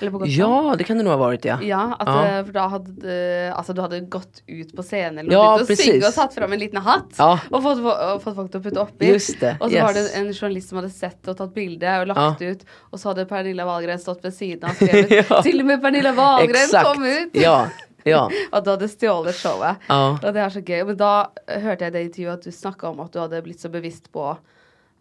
[0.00, 0.34] Eller på Gotland.
[0.34, 1.56] Ja, det kan det nog ha varit ja.
[1.62, 2.24] Ja, at, Ja.
[2.26, 5.70] eh, for da hadde du Altså, du hadde gått ut på scenen eller Ja, begynt
[5.70, 7.14] å synge og satt fram en liten hatt.
[7.16, 7.38] Ja.
[7.52, 9.06] Og fått, og fått folk til å putte oppi.
[9.14, 10.14] Just det, Og så var det yes.
[10.18, 12.50] en journalist som hadde sett og tatt bilde og lagt Ja.
[12.50, 12.64] ut.
[12.92, 15.42] Og så hadde Pernilla Wahlgren stått ved siden av og skrevet.
[15.46, 17.68] 'Til og med Pernilla Wahlgren kom ut!' Ja,
[18.04, 18.28] ja.
[18.52, 19.76] At du hadde stjålet showet.
[19.88, 19.98] Ja.
[20.18, 20.84] Og det er så gøy.
[20.86, 21.12] Men da
[21.48, 24.10] hørte jeg i det intervjuet at du snakka om at du hadde blitt så bevisst
[24.12, 24.36] på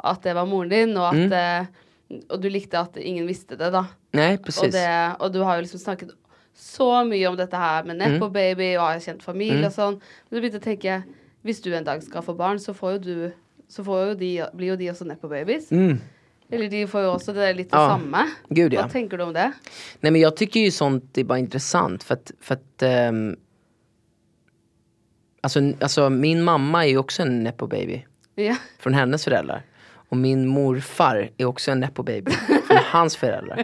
[0.03, 1.25] at det var moren din, og Mm.
[1.25, 1.65] at eh,
[2.31, 3.81] Og du likte at ingen visste det, da.
[4.13, 6.11] Nej, Og, det, og du har jo liksom snakket
[6.55, 8.13] så mye om dette her med Mm.
[8.13, 9.97] Nepo Baby og har kjent familie og sånn.
[9.99, 11.03] Men du begynte å tenke
[11.43, 13.33] hvis du en dag skal få barn, så får jo du
[13.69, 15.69] Så får jo de, blir jo de også Nepo Babies.
[15.71, 15.99] Mm.
[16.51, 17.87] Eller de får jo også det litt det Ja.
[17.89, 18.25] samme.
[18.49, 18.81] Gud ja.
[18.81, 19.51] Hva tenker du om det?
[20.01, 23.35] Nej men jag tycker ju sånt är bara intressant för att, för att ehm,
[25.41, 28.05] alltså, alltså min mamma är ju också en nepo baby
[28.35, 28.55] Ja.
[28.79, 29.61] från hennes föräldrar.
[30.09, 32.31] Och min morfar är också en nepo baby
[32.67, 33.63] från hans föräldrar.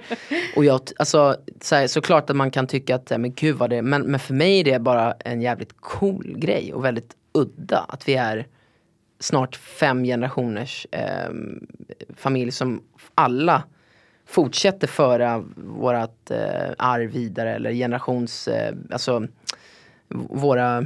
[0.56, 3.82] Och jag, alltså så här, såklart att man kan tycka att, men gud vad det
[3.82, 8.08] men, men för mig är det bara en jävligt cool grej och väldigt udda att
[8.08, 8.48] vi är
[9.24, 11.68] snart fem generationers ehm,
[12.16, 12.82] familj som
[13.16, 13.64] alla
[14.26, 19.28] fortsätter föra vårat eh, arv vidare eller generations, eh, alltså
[20.30, 20.86] våra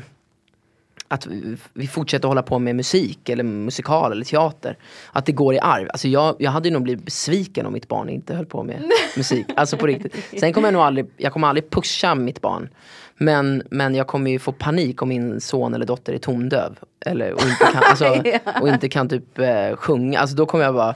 [1.08, 1.28] att
[1.74, 4.78] vi- fortsätter hålla på med musik eller musikal eller teater.
[5.12, 5.88] Att det går i arv.
[5.90, 8.92] Alltså jag, jag hade ju nog blivit besviken om mitt barn inte höll på med
[9.18, 9.46] musik.
[9.56, 10.16] Alltså på riktigt.
[10.40, 12.70] Sen kommer jag nog aldrig, jag kommer aldrig pusha mitt barn.
[13.18, 16.80] Men, men jag kommer ju få panik om min son eller dotter är tondöv.
[17.06, 18.24] Eller, och, inte kan, alltså,
[18.62, 20.20] och inte kan typ eh, sjunga.
[20.20, 20.96] Alltså då kommer jag bara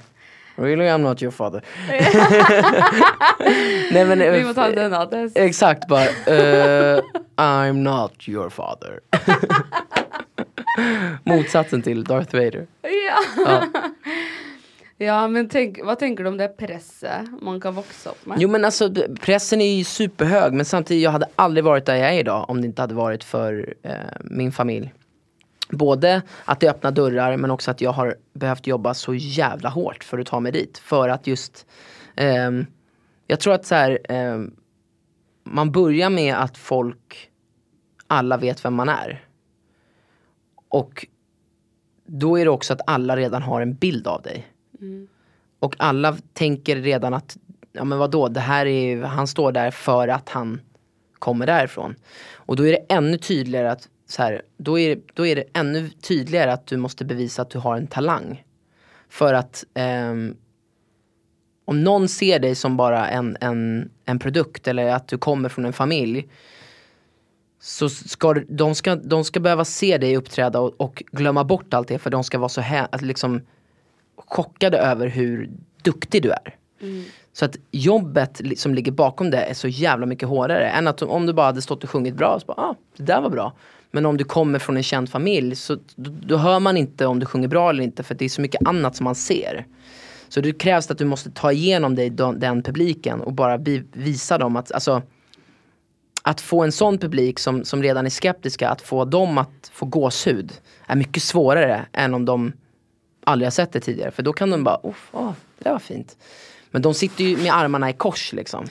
[0.55, 1.61] Really I'm not your father.
[3.91, 5.37] Nej, men, Vi må ta en DNA-test.
[5.37, 7.01] Exakt bara, eh,
[7.35, 8.99] I'm not your father.
[11.23, 12.67] Motsatsen till Darth Vader.
[12.81, 12.89] Ja.
[13.45, 13.63] Ja.
[14.97, 18.37] ja, men tenk, hva tenker du om det presset man kan vokse opp med?
[18.41, 22.09] Jo men alltså pressen är ju superhög men samtidigt jag hade aldrig varit där jag
[22.09, 24.91] är idag om det inte hade varit för eh, min familj.
[25.71, 30.03] Både att det öppnar dörrar men också att jag har behövt jobba så jävla hårt
[30.03, 30.77] för att ta mig dit.
[30.77, 31.65] För att just,
[32.15, 32.65] ehm,
[33.27, 34.55] jag tror att så här, ehm,
[35.43, 37.29] man börjar med att folk,
[38.07, 39.25] alla vet vem man är.
[40.69, 41.07] Och
[42.05, 44.47] då är det också att alla redan har en bild av dig.
[45.59, 47.37] Och alla tänker redan att,
[47.71, 50.61] ja men vadå, det här är, han står där för att han
[51.19, 51.95] kommer därifrån.
[52.33, 55.89] Och då är det ännu tydligare att, så här, då, är, då är det ännu
[55.89, 58.43] tydligare att du måste bevisa att du har en talang.
[59.09, 60.35] För att ehm,
[61.65, 65.65] om någon ser dig som bara en, en, en produkt eller att du kommer från
[65.65, 66.27] en familj
[67.59, 71.87] så ska de ska, de ska behöva se dig uppträda och, och glömma bort allt
[71.87, 73.41] det för de ska vara så här, att liksom
[74.15, 75.49] chockade över hur
[75.83, 76.55] duktig du är.
[77.33, 81.25] Så att jobbet som ligger bakom det är så jävla mycket hårdare än att om
[81.25, 83.53] du bara hade stått och sjungit bra så bara, ah, det där var bra.
[83.91, 87.19] Men om du kommer från en känd familj så då, då hör man inte om
[87.19, 89.65] du sjunger bra eller inte för det är så mycket annat som man ser.
[90.29, 93.83] Så det krävs att du måste ta igenom dig den, den publiken och bara bi-
[93.93, 95.01] visa dem att, alltså
[96.23, 99.85] att få en sån publik som, som redan är skeptiska, att få dem att få
[99.85, 100.53] gåshud
[100.87, 102.53] är mycket svårare än om de
[103.23, 104.11] aldrig har sett det tidigare.
[104.11, 106.17] För då kan de bara, oh, oh, det där var fint.
[106.71, 108.65] Men de sitter ju med armarna i kors liksom.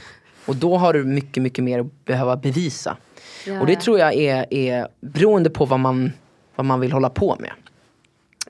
[0.46, 2.96] Och då har du mycket, mycket mer att behöva bevisa.
[3.46, 3.80] Ja, och det ja.
[3.80, 6.12] tror jag är, är beroende på vad man,
[6.54, 7.52] vad man vill hålla på med.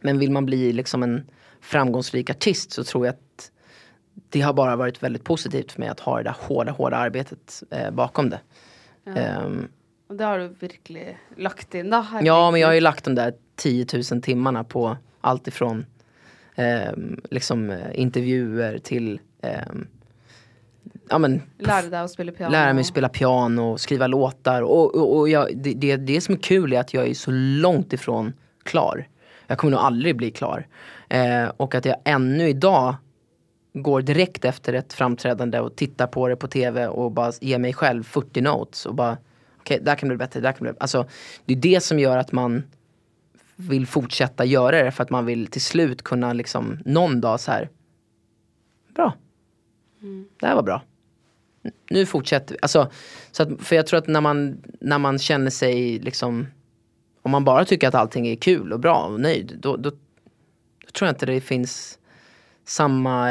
[0.01, 1.27] Men vill man bli liksom en
[1.61, 3.51] framgångsrik artist så tror jag att
[4.29, 7.63] det har bara varit väldigt positivt för mig att ha det där hårda, hårda arbetet
[7.71, 8.41] eh, bakom det.
[9.17, 9.69] Ehm,
[10.09, 12.07] Og det har du virkelig lagt inn, da.
[12.23, 15.87] Ja, men jag har ju lagt de där 10 000 timmarna på allt ifrån
[16.55, 19.87] ehm, liksom, eh, intervjuer till ehm,
[21.11, 22.53] ja, men, Lære deg å spille piano.
[22.53, 24.63] lära mig spela piano, skriva låtar.
[24.63, 27.31] Och, och, och jag, det, det, det som är kul är att jag är så
[27.35, 29.09] långt ifrån klar.
[29.47, 30.67] Jag kommer nog aldrig bli klar.
[31.09, 32.95] Eh, och att jag ännu idag
[33.73, 37.73] går direkt efter ett framträdande och tittar på det på tv och bara ger mig
[37.73, 39.17] själv 40 notes och bara
[39.59, 40.83] okej, där kan det bli bättre, där kan det bli bättre.
[40.83, 41.07] Alltså,
[41.45, 42.63] det är det som gör att man
[43.57, 47.53] vill fortsätta göra det för att man vill till slut kunna liksom någon dag så
[47.53, 47.69] här
[48.95, 49.15] bra.
[50.41, 50.83] Det här var bra.
[51.91, 52.59] Nu fortsätter vi.
[52.63, 52.91] Alltså,
[53.31, 56.47] så att, för jag tror att när man, när man känner sig liksom,
[57.23, 59.97] om man bara tycker att allting är kul och bra och nöjd, då, då, då
[60.93, 61.99] tror jag inte det finns
[62.65, 63.31] samma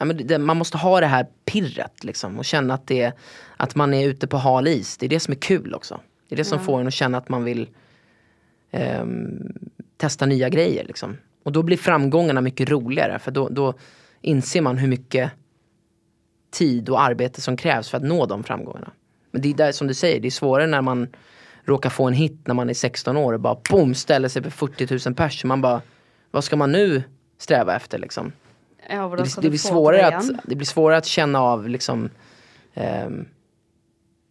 [0.00, 3.12] ja, men det, man måste ha det här pirret liksom och känna att, det,
[3.56, 4.96] att man är ute på hal is.
[4.96, 6.00] Det är det som är kul också.
[6.28, 7.68] Det är det som får en att känna att man vill
[8.70, 9.52] ehm,
[9.96, 10.84] testa nya grejer.
[10.84, 11.16] Liksom.
[11.42, 13.74] Och då blir framgångarna mycket roligare för då, då
[14.20, 15.32] inser man hur mycket
[16.50, 18.90] tid och arbete som krävs för att nå de framgångarna.
[19.30, 21.08] Men det är där som du säger, det är svårare när man
[21.64, 24.50] råkar få en hit när man är 16 år och bara boom ställer sig för
[24.50, 25.44] 40 000 pers.
[25.44, 25.82] Man bara,
[26.30, 27.02] vad ska man nu
[27.38, 28.32] sträva efter liksom?
[28.88, 32.10] Ja, Det blir, det, blir svårare det att, det blir svårare att känna av liksom,
[32.74, 33.28] ehm,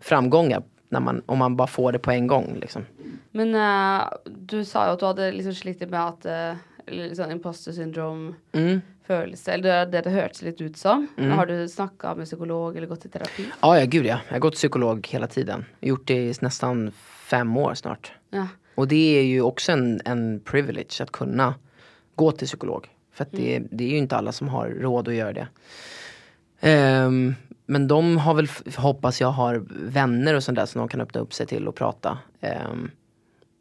[0.01, 2.57] framgångar när man, om man bara får det på en gång.
[2.61, 2.85] Liksom.
[3.31, 7.31] Men eh, du sa jo at du hadde liksom slitt litt med at uh, sånn
[7.31, 8.53] imposter syndrome-følelse.
[8.53, 11.07] Eller det er det det hørtes litt ut som.
[11.17, 13.47] Har du snakka med psykolog eller gått i terapi?
[13.61, 14.19] Ja, ja, gud ja.
[14.27, 15.65] Jag har gått psykolog hela tiden.
[15.81, 16.91] Gjort det i nästan
[17.29, 18.11] fem år snart.
[18.29, 18.47] Ja.
[18.75, 21.55] Och det är ju också en, en privilege att kunna
[22.15, 22.87] gå till psykolog.
[23.13, 25.47] För att det, det är ju inte alla som har råd att göra det.
[26.59, 31.01] Ehm, men de har väl, hoppas jag, har vänner och sånt där som de kan
[31.01, 32.17] öppna upp sig till och prata.
[32.41, 32.91] Ehm,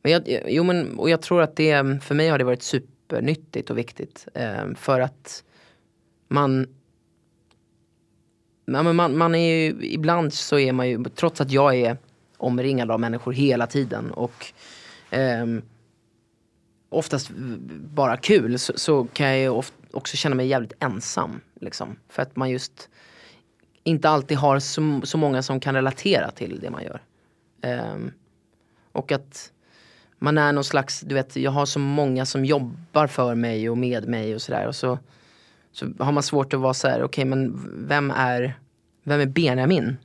[0.03, 2.63] men jag, jo, men, och jag tror att det, för mig har det varit
[3.09, 4.29] supernyttigt och viktigt.
[4.35, 5.45] Eh, för att
[6.29, 6.67] man
[8.71, 11.97] Ja, men man, man är ju, ibland så är man ju, trots att jag är
[12.37, 14.47] omringad av människor hela tiden och
[15.11, 15.47] eh,
[16.89, 17.31] oftast
[17.95, 21.41] bara kul så, så kan jag ju oft, också känna mig jävligt ensam.
[21.61, 21.97] Liksom.
[22.09, 22.89] För att man just
[23.85, 27.03] inte alltid har så, så många som kan relatera till det man gör.
[27.63, 27.97] Eh,
[28.93, 29.53] och att
[30.19, 33.79] man är någon slags, du vet, jag har så många som jobbar för mig och
[33.79, 34.67] med mig och sådär.
[34.67, 34.99] Och så,
[35.73, 38.59] så har man svårt att vara så här, okej men vem är,
[39.03, 39.97] vem är Benjamin?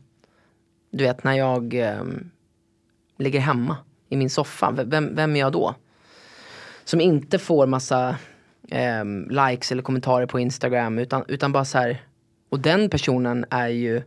[0.90, 2.04] Du vet när jag eh,
[3.18, 3.78] ligger hemma
[4.10, 5.76] i min soffa, vem, vem är jag då?
[6.84, 8.16] Som inte får massa
[8.70, 12.02] eh, likes eller kommentarer på Instagram utan, utan bara så här,
[12.50, 14.02] och den personen är ju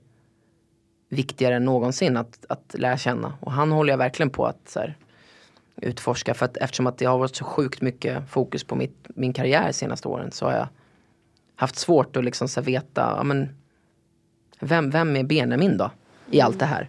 [1.09, 3.33] viktigare än någonsin att, att lära känna.
[3.40, 4.97] Och han håller jag verkligen på att så här,
[5.77, 9.33] utforska för att eftersom att det har varit så sjukt mycket fokus på mitt, min
[9.33, 10.69] karriär de senaste åren så har jag
[11.57, 13.49] haft svårt att liksom så veta, ja, men,
[14.61, 15.91] vem, vem är Benjamin då?
[16.31, 16.89] I allt det här.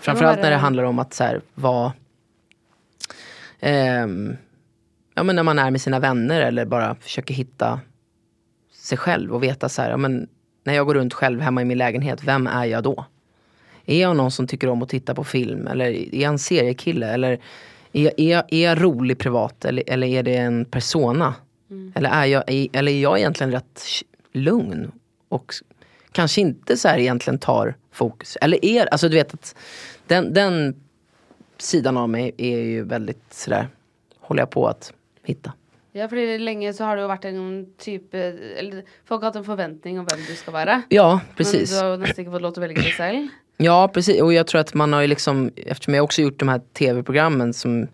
[0.00, 1.92] Framförallt när det handlar om att så här, vara
[3.60, 4.36] ehm,
[5.14, 7.80] Ja men när man är med sina vänner eller bara försöker hitta
[8.72, 10.28] sig själv och veta så här, ja, men
[10.64, 13.04] när jag går runt själv hemma i min lägenhet, vem är jag då?
[13.86, 17.06] Är jag någon som tycker om att titta på film eller är jag en seriekille
[17.06, 17.40] eller
[17.94, 21.34] är, är, är jag rolig privat eller, eller är det en persona?
[21.94, 23.82] Eller, är jag, eller är jag egentligen rätt
[24.32, 24.92] lugn
[25.28, 25.54] och
[26.12, 28.36] kanske inte så här egentligen tar fokus?
[28.40, 29.56] Eller är, alltså du vet att
[30.06, 30.80] den, den
[31.58, 33.68] sidan av mig är ju väldigt sådär,
[34.20, 34.92] håller jag på att
[35.24, 35.52] hitta.
[35.92, 38.18] Ja, fordi lenge så har det jo vært en type
[38.58, 40.80] Eller folk har hatt en forventning om hvem du skal være.
[40.90, 41.70] Ja, Men precis.
[41.70, 43.28] du har jo nesten ikke fått å velge det selv.
[43.56, 44.22] Ja, precis.
[44.22, 47.52] Och jag tror att man har ju liksom, eftersom jag också gjort de här tv-programmen
[47.52, 47.88] som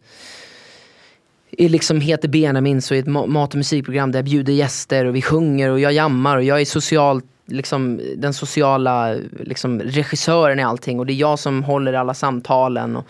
[1.51, 5.16] är liksom heter Benjamin så är ett mat och musikprogram där jag bjuder gäster och
[5.16, 10.62] vi sjunger och jag jammar och jag är socialt, liksom, den sociala liksom, regissören i
[10.62, 12.96] allting och det är jag som håller alla samtalen.
[12.96, 13.07] Och,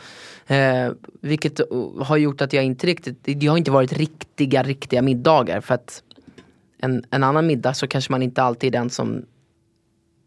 [0.52, 1.60] eh, vilket
[2.00, 6.02] har gjort att jag inte riktigt, det har inte varit riktiga, riktiga middagar för att
[6.78, 9.22] en, en annan middag så kanske man inte alltid är den som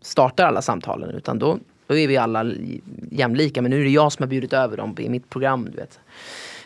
[0.01, 3.89] startar alla samtalen utan då, då är vi alla li- jämlika men nu är det
[3.89, 5.65] jag som har bjudit över dem i mitt program.
[5.65, 5.99] Du vet.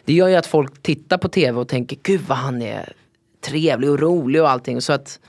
[0.05, 2.93] Det gör ju att folk tittar på tv och tänker gud vad han är
[3.41, 4.81] trevlig och rolig och allting.
[4.81, 5.19] Så att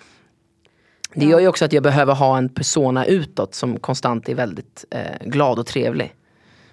[1.15, 4.85] det gör ju också att jag behöver ha en persona utåt som konstant är väldigt
[4.91, 6.15] eh, glad och trevlig.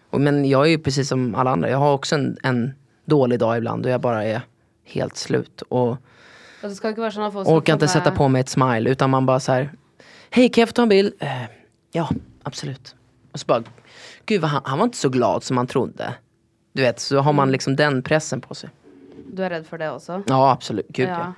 [0.10, 2.74] Och, men jag är ju precis som alla andra, jag har också en, en
[3.06, 4.42] dålig dag ibland och jag bara är
[4.84, 5.62] helt slut.
[5.62, 5.98] Och
[6.62, 9.70] det folk orkar inte sätta på mig ett smile utan man bara så här.
[10.30, 11.14] Hej kan jag få ta en bild?
[11.20, 11.28] Eh,
[11.92, 12.10] ja
[12.44, 12.96] absolut.
[13.36, 13.64] Och så bara,
[14.26, 16.14] gud han, han var inte så glad som man trodde.
[16.74, 18.70] Du vet så har man liksom den pressen på sig.
[19.34, 20.22] Du er redd for det også?
[20.28, 21.18] Ja absolut, gud ja.
[21.20, 21.34] ja.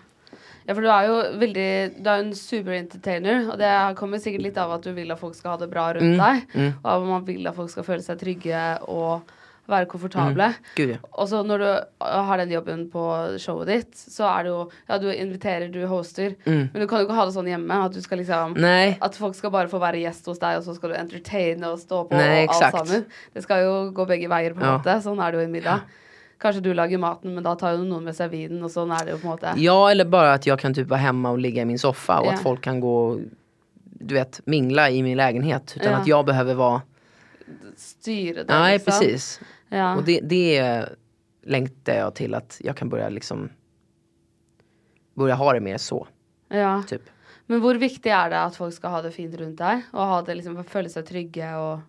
[0.68, 1.72] Ja, for du er jo veldig
[2.04, 5.18] Du er en super entertainer, og det kommer sikkert litt av at du vil at
[5.18, 6.46] folk skal ha det bra rundt deg.
[6.84, 9.34] Og av at man vil at folk skal føle seg trygge og
[9.68, 10.54] være komfortable.
[10.78, 10.98] Gud ja.
[11.12, 13.04] Og så når du uh, har den jobben på
[13.40, 17.06] showet ditt, så er det jo Ja, du inviterer, du hoster, men du kan jo
[17.08, 19.80] ikke ha det sånn hjemme at du skal liksom Nej, At folk skal bare få
[19.84, 22.80] være gjest hos deg, og så skal du entertaine og stå på Nei, og alt
[22.80, 23.06] sammen.
[23.34, 24.78] Det skal jo gå begge veier, på en Ja.
[24.78, 24.98] måte.
[25.04, 25.82] Sånn er det jo i middag.
[26.40, 29.06] kanske du lagar maten men då tar ju någon med sig vinen och så är
[29.06, 29.58] det på något sätt.
[29.58, 32.26] Ja eller bara att jag kan typ vara hemma och ligga i min soffa och
[32.28, 32.32] Ja.
[32.34, 33.20] att folk kan gå
[34.00, 35.98] du vet mingla i min lägenhet utan Ja.
[35.98, 36.82] att jag behöver vara
[37.78, 38.92] Styra det Nej liksom.
[38.92, 39.40] precis.
[39.70, 39.96] Ja.
[39.96, 40.86] Och det, det
[41.44, 43.50] längtar jag till att jag kan börja liksom
[45.14, 46.08] Börja ha det mer så,
[46.48, 46.84] ja.
[46.88, 47.02] typ.
[47.46, 50.22] Men hur viktigt är det att folk ska ha det fint runt dig och ha
[50.22, 51.80] det liksom, känna sig trygga och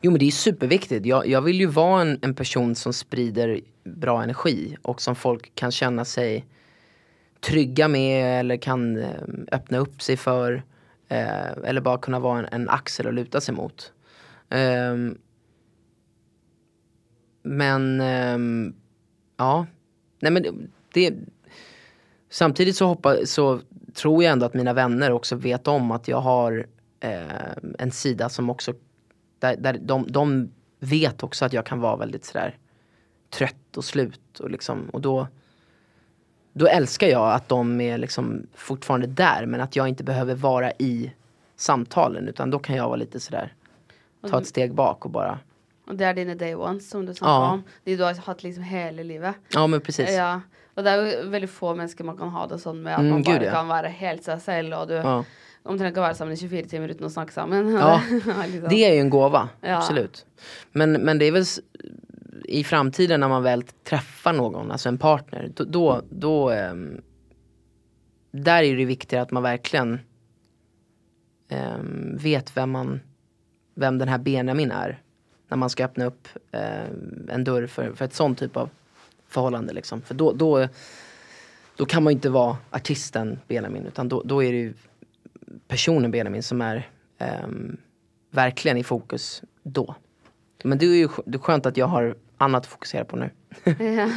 [0.00, 1.06] Jo men det är superviktigt.
[1.06, 5.54] Jag, jag vill ju vara en, en person som sprider bra energi och som folk
[5.54, 6.46] kan känna sig
[7.40, 9.10] trygga med eller kan eh,
[9.52, 10.62] öppna upp sig för.
[11.08, 13.92] Eh, eller bara kunna vara en, en axel att luta sig mot.
[14.50, 15.18] Ehm,
[17.44, 18.74] men ehm,
[19.36, 19.66] ja,
[20.20, 20.52] nej men det,
[20.92, 21.14] det
[22.34, 23.60] Samtidigt så, hoppa, så
[23.94, 26.66] tror jag ändå att mina vänner också vet om att jag har
[27.00, 28.72] eh, en sida som också
[29.38, 32.58] där, där de, de vet också att jag kan vara väldigt sådär
[33.30, 35.26] trött och slut och liksom och då
[36.52, 40.72] då älskar jag att de är liksom fortfarande där men att jag inte behöver vara
[40.72, 41.12] i
[41.56, 43.52] samtalen utan då kan jag vara lite sådär
[44.30, 45.38] ta ett steg bak och bara
[45.86, 47.50] Och det är dina day ones som du snackar Ja.
[47.52, 47.62] om.
[47.84, 49.34] De du har haft liksom hela livet.
[49.52, 50.10] Ja men precis.
[50.12, 50.40] Ja.
[50.74, 53.10] Och det är ju väldigt få människor man kan ha det sån med att Mm,
[53.10, 53.50] man bara gud, ja.
[53.52, 55.24] kan vara helt sig själv och du Ja.
[55.62, 57.72] omtrent kan vara samman i 24 timmar utan att snacka samman.
[57.74, 58.02] Ja,
[58.46, 58.68] liksom.
[58.68, 60.26] Det är ju en gåva, absolut.
[60.72, 61.44] Men, men det är väl
[62.44, 67.00] i framtiden när man väl träffar någon, alltså en partner, då, då, då ehm,
[68.30, 70.00] där är det viktigare att man verkligen
[71.48, 73.00] ehm, vet vem man,
[73.74, 75.00] vem den här Benjamin är.
[75.54, 78.70] När man ska öppna upp ehm, en dörr för, för ett sånt typ av
[79.28, 80.02] förhållande liksom.
[80.02, 80.68] För då, då,
[81.76, 84.74] då kan man ju inte vara artisten Benjamin utan då, då är det ju
[85.68, 86.88] personen Benjamin som är
[87.18, 87.76] ehm,
[88.30, 89.94] verkligen i fokus då.
[90.64, 93.30] Men det är ju det är skönt att jag har annat att fokusera på nu.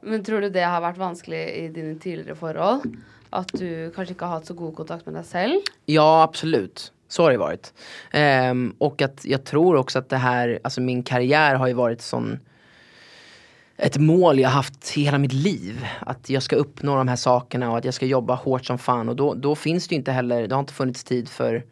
[0.00, 2.80] Men tror du det har varit vanskligt i dina tidigare förhåll?
[3.30, 5.60] Att du kanske inte har haft så god kontakt med dig själv?
[5.84, 7.74] Ja absolut, så har det varit.
[8.12, 12.02] Ehm, och att jag tror också att det här, alltså min karriär har ju varit
[12.02, 12.38] sån
[13.76, 15.86] ett mål jag haft hela mitt liv.
[16.00, 19.08] Att jag ska uppnå de här sakerna och att jag ska jobba hårt som fan.
[19.08, 21.64] Och då, då finns det ju inte heller, det har inte funnits tid för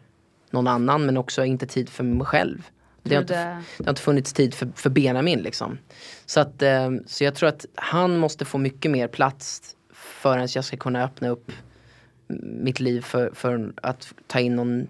[0.50, 2.66] någon annan men också inte tid för mig själv.
[3.02, 3.34] Det har, inte,
[3.78, 5.78] det- har inte funnits tid för, för Benjamin liksom.
[6.26, 10.64] Så, att, eh, så jag tror att han måste få mycket mer plats förrän jag
[10.64, 11.52] ska kunna öppna upp
[12.42, 14.86] mitt liv för, för att ta in någon,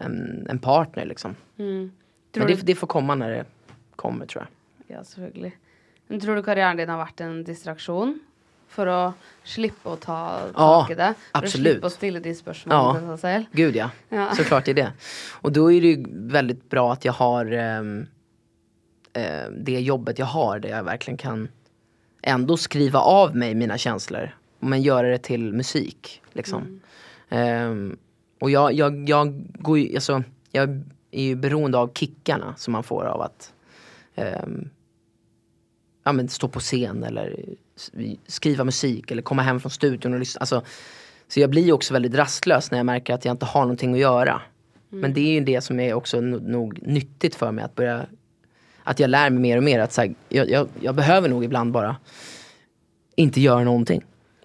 [0.00, 1.36] en, en partner liksom.
[1.58, 1.92] Mm.
[2.36, 3.44] Men det, det får komma när det
[3.96, 4.46] kommer tror
[4.88, 4.96] jag.
[4.98, 5.58] ja, selvfølgelig.
[6.06, 8.20] Men tror du karriären din har varit en distraktion?
[8.68, 11.14] För att slippa att ta tag i det?
[11.32, 11.66] För absolut.
[11.66, 13.10] att slippa att ställa de spörsmålen Ja.
[13.14, 13.44] till sig själv?
[13.52, 14.30] Gud ja, Ja.
[14.34, 14.92] såklart är det.
[15.32, 17.82] Och då är det ju väldigt bra att jag har eh,
[19.50, 21.48] det jobbet jag har där jag verkligen kan
[22.22, 24.36] ändå skriva av mig mina känslor.
[24.58, 26.22] Men göra det till musik.
[26.32, 26.80] Liksom.
[27.28, 27.96] Ehm,
[28.42, 30.22] och jag, jag, jag, går ju, alltså,
[30.52, 33.52] jag är ju beroende av kickarna som man får av att
[34.14, 34.68] ehm,
[36.04, 37.44] ja, men stå på scen eller
[38.26, 40.38] skriva musik eller komma hem från studion och lyssna.
[40.38, 40.62] Alltså,
[41.28, 44.00] så jag blir också väldigt rastlös när jag märker att jag inte har någonting att
[44.00, 44.42] göra.
[44.88, 48.06] Men det är ju det som är också no- nog nyttigt för mig att börja
[48.82, 51.44] Att jag lär mig mer och mer att så här, jag, jag, jag behöver nog
[51.44, 51.96] ibland bara
[53.16, 54.04] inte göra någonting.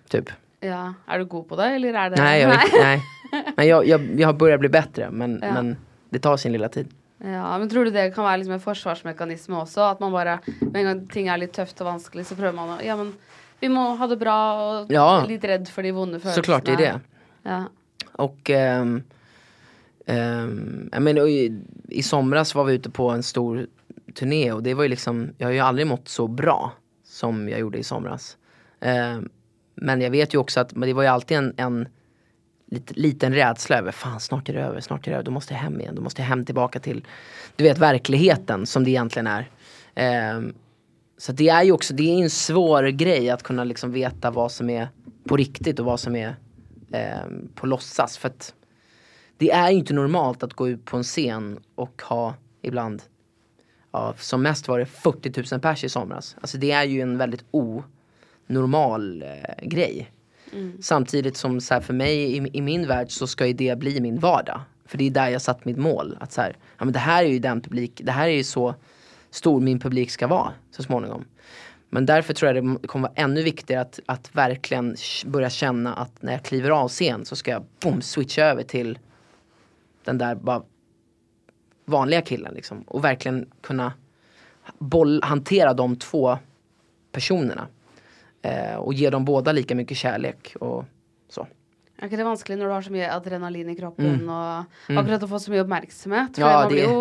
[0.09, 0.29] Typ.
[0.59, 0.93] Ja.
[1.05, 2.15] Är du god på det eller är det?
[2.15, 3.01] Nej, jag, nej.
[3.55, 5.53] Men jag, jag, jag börjar bli bättre men, Ja.
[5.53, 5.77] men
[6.09, 6.87] det tar sin lilla tid.
[7.17, 9.81] Ja, men tror du det kan vara liksom en försvarsmekanism också?
[9.81, 12.69] Att man bara, med en gång ting är lite tufft och vanskligt så prövar man
[12.69, 13.13] att, ja men
[13.59, 15.25] vi må ha det bra och Ja.
[15.27, 16.35] lite rädd för de vonda känslorna.
[16.35, 16.99] Såklart det är det.
[17.43, 17.63] Ja.
[18.11, 19.03] Och ehm,
[20.05, 23.67] ehm, jag menar, i, i somras var vi ute på en stor
[24.15, 26.71] turné och det var ju liksom, jag har ju aldrig mått så bra
[27.05, 28.37] som jag gjorde i somras.
[28.79, 29.29] Ehm,
[29.75, 31.87] men jag vet ju också att men det var ju alltid en, en
[32.71, 35.53] lite, liten rädsla över, fan snart är det över, snart är det över, då måste
[35.53, 37.05] jag hem igen, då måste jag hem tillbaka till,
[37.55, 39.49] du vet verkligheten som det egentligen är.
[39.95, 40.53] Ehm,
[41.17, 44.51] så det är ju också, det är en svår grej att kunna liksom veta vad
[44.51, 44.89] som är
[45.27, 46.35] på riktigt och vad som är
[46.91, 48.17] ehm, på låtsas.
[48.17, 48.53] För att
[49.37, 53.03] det är ju inte normalt att gå ut på en scen och ha ibland,
[53.91, 56.35] ja, som mest var det 40 000 pers i somras.
[56.41, 60.11] Alltså det är ju en väldigt onormal eh, grej.
[60.53, 60.77] Mm.
[60.81, 64.01] Samtidigt som så här, för mig i, i min värld så ska ju det bli
[64.01, 64.61] min vardag.
[64.85, 66.17] För det är där jag satt mitt mål.
[66.19, 68.43] Att så här, ja, men det här är ju den publik, det här är ju
[68.43, 68.75] så
[69.29, 71.25] stor min publik ska vara så småningom.
[71.89, 74.95] Men därför tror jag det kommer vara ännu viktigare att, att verkligen
[75.25, 78.99] börja känna att när jag kliver av scen så ska jag boom, switcha över till
[80.03, 80.63] den där bara
[81.85, 82.81] vanliga killen liksom.
[82.81, 83.93] Och verkligen kunna
[84.77, 86.37] boll, hantera de två
[87.11, 87.67] personerna.
[88.47, 90.85] Eh, och ge dem båda lika mycket kärlek och
[91.29, 91.47] så.
[92.03, 94.05] Ikke det vanskelig når du har så mye adrenalin i kroppen
[94.89, 94.99] Mm.
[94.99, 96.35] akkurat å få så mye oppmerksomhet?
[96.35, 96.93] For Ja, man blir det-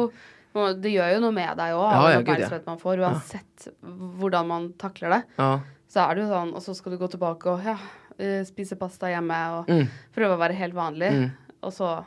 [0.88, 2.48] gjør jo noe med òg, Ja, all ja, gud, ja.
[2.66, 5.22] man får, uansett hvordan man takler det.
[5.38, 5.60] Ja.
[5.88, 7.76] Så det jo sånn, og så skal du gå tilbake og ja,
[8.18, 9.86] eh, spise pasta hjemme og Mm.
[10.32, 11.12] å være helt vanlig.
[11.12, 11.30] Mm.
[11.62, 12.04] Og så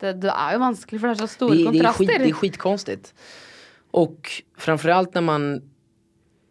[0.00, 2.04] det, det er jo vanskelig, for det er så store Det, det, är kontraster.
[2.04, 3.14] skit, det är skitkonstigt.
[3.92, 5.62] Och framförallt när man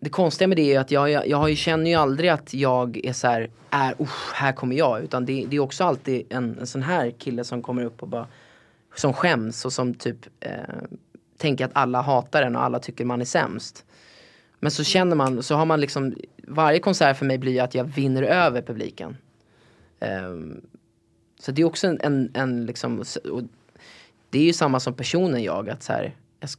[0.04, 3.14] det konstiga med det är att jag, jag, jag känner ju aldrig att jag är
[3.14, 5.04] så här, är, usch, här kommer jag.
[5.04, 8.08] Utan det, det är också alltid en, en sån här kille som kommer upp och
[8.08, 8.28] bara
[8.96, 10.52] Som skäms och som typ eh,
[11.38, 13.86] Tänker att alla hatar en och alla tycker man är sämst.
[14.60, 16.14] Men så känner man, så har man liksom
[16.48, 19.18] Varje konsert för mig blir att jag vinner över publiken.
[20.00, 20.62] Ehm,
[21.40, 23.44] så det är också en, en, en liksom, och
[24.30, 26.16] det är ju samma som personen jag, att så här,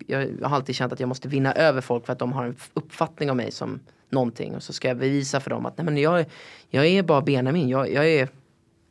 [0.07, 2.45] jag, jag har alltid känt att jag måste vinna över folk för att de har
[2.45, 3.81] en uppfattning av mig som
[4.11, 6.27] någonting och så ska jag bevisa för dem att nej men jag, är-
[6.71, 8.29] jag är bara Benjamin, jag, jag är,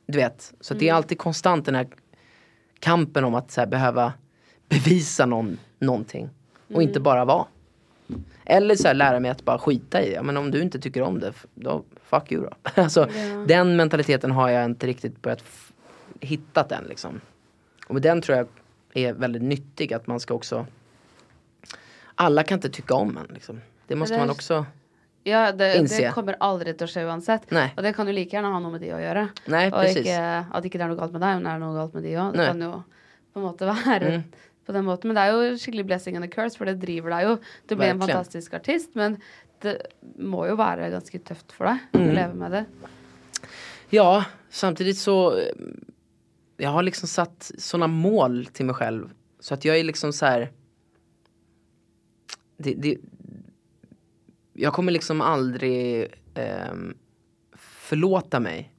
[0.08, 0.54] du vet.
[0.60, 1.88] Så det är alltid konstant den här
[2.80, 4.14] kampen om att så här, behöva
[4.70, 6.30] bevisa någon, någonting
[6.74, 7.46] och inte bara vara.
[8.46, 10.24] Eller så här, lära mig att bara skita i det.
[10.24, 12.50] Men om du inte tycker om det, då fuck you då.
[12.82, 13.10] alltså,
[13.48, 15.44] Den mentaliteten har jag inte riktigt börjat
[16.20, 17.22] hittat än liksom.
[17.88, 18.48] Och den tror jag
[18.94, 20.66] är väldigt nyttig att man ska också
[22.16, 23.61] Alla kan inte tycka om en liksom.
[23.88, 24.66] Det måste det är- man också
[25.26, 26.01] Ja, det, Innse.
[26.01, 27.51] det kommer aldri til å skje uansett.
[27.51, 27.70] Nei.
[27.78, 29.30] Og det kan jo like gjerne ha noe med de å gjøre.
[29.47, 29.97] Nej Og precis.
[30.03, 32.03] ikke, at ikke det er noe galt med deg, men det er noe galt med
[32.03, 32.34] de òg.
[32.34, 32.72] Det kan jo
[33.34, 34.24] på en måte være Mm.
[34.68, 35.05] på den måten.
[35.07, 37.39] Men det er jo skikkelig blessing and a curse, for det driver deg jo.
[37.68, 39.18] Du blir en fantastisk artist, men
[39.61, 39.88] det
[40.20, 42.09] må jo være ganske tøft for deg Mm.
[42.09, 42.66] å leve med det.
[43.91, 45.53] Ja, samtidigt så eh,
[46.57, 49.09] Jag har liksom satt sådana mål till mig själv.
[49.39, 50.51] Så att jag är liksom så här.
[52.58, 52.97] Det, det,
[54.54, 56.93] jag kommer liksom aldrig ehm,
[57.56, 58.74] förlåta mig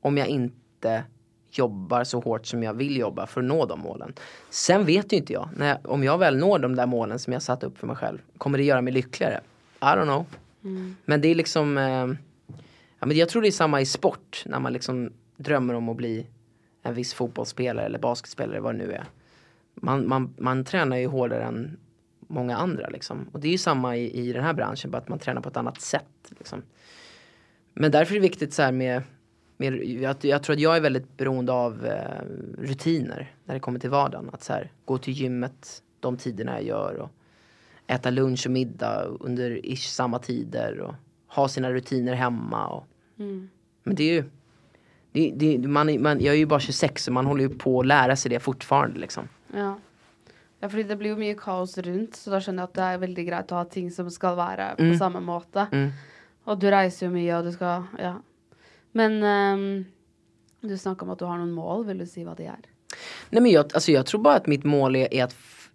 [0.00, 1.04] om jag inte
[1.50, 4.12] jobbar så hårt som jag vill jobba för att nå de målen.
[4.50, 7.42] Sen vet ju inte jag, jag, om jag väl når de där målen som jag
[7.42, 9.40] satt upp för mig själv, kommer det göra mig lyckligare?
[9.80, 10.26] I don't know.
[11.04, 12.06] Men det är liksom, eh,
[12.98, 15.96] ja, men jag tror det är samma i sport, när man liksom drömmer om att
[15.96, 16.26] bli
[16.82, 19.04] en viss fotbollsspelare eller basketspelare, vad det nu är.
[19.74, 21.76] Man, man, man tränar ju hårdare än
[22.30, 23.28] många andra liksom.
[23.32, 25.48] Och det är ju samma i, i den här branschen, bara att man tränar på
[25.48, 26.32] ett annat sätt.
[26.38, 26.62] Liksom.
[27.74, 29.02] Men därför är det viktigt så här med,
[29.56, 32.24] med jag, jag tror att jag är väldigt beroende av eh,
[32.58, 34.30] rutiner när det kommer till vardagen.
[34.32, 37.10] Att så här, gå till gymmet de tiderna jag gör och
[37.86, 40.94] äta lunch och middag under ish samma tider och
[41.26, 42.66] ha sina rutiner hemma.
[42.66, 42.86] Och,
[43.82, 44.24] Men det är ju,
[45.12, 47.86] det, det, man, man, jag är ju bara 26 så man håller ju på att
[47.86, 49.28] lära sig det fortfarande liksom.
[49.54, 49.78] Ja.
[50.60, 52.98] Ja, fordi det blir jo mye kaos rundt, så da skjønner jeg at det er
[53.06, 54.98] veldig greit å ha ting som skal være på Mm.
[54.98, 55.66] samme måte.
[55.72, 55.90] Mm.
[56.46, 58.14] Og du reiser jo mye, og du skal Ja.
[58.92, 59.84] Men ehm,
[60.62, 61.84] du snakka om at du har noen mål.
[61.86, 62.58] Vil du si hva de er?
[63.30, 65.34] Nej men jag, alltså jag tror bara att mitt mål är, är att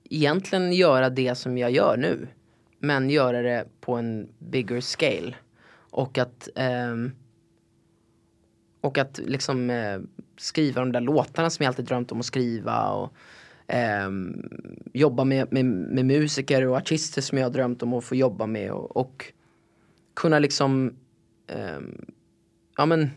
[0.10, 2.28] egentligen göra det som jag gör nu.
[2.80, 5.34] Men göra det på en bigger scale.
[5.92, 7.12] Och att ehm,
[8.82, 10.00] Och att liksom eh,
[10.38, 12.90] skriva de där låtarna som jag alltid drömt om att skriva.
[12.90, 13.14] Och
[13.68, 14.10] eh,
[14.94, 18.46] jobba med, med, med musiker och artister som jag har drömt om att få jobba
[18.46, 18.72] med.
[18.72, 19.34] Och, och
[20.14, 20.96] kunna liksom
[21.48, 21.80] eh,
[22.78, 23.10] Ja men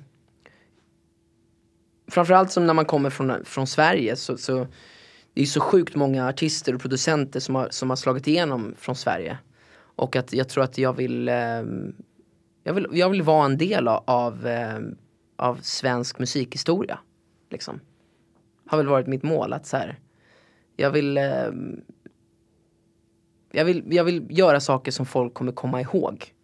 [2.10, 4.66] framförallt som när man kommer från, från Sverige så, så
[5.34, 8.96] det är så sjukt många artister och producenter som har, som har slagit igenom från
[8.96, 9.38] Sverige.
[9.78, 11.62] Och att jag tror att jag vill, eh,
[12.62, 14.78] jag vill, jag vill vara en del av, eh,
[15.36, 16.98] av svensk musikhistoria.
[17.50, 17.80] Liksom.
[18.66, 19.98] Har väl varit mitt mål att så här,
[20.80, 21.50] jag vill, eh,
[23.52, 26.34] jag vill, jag vill göra saker som folk kommer komma ihåg.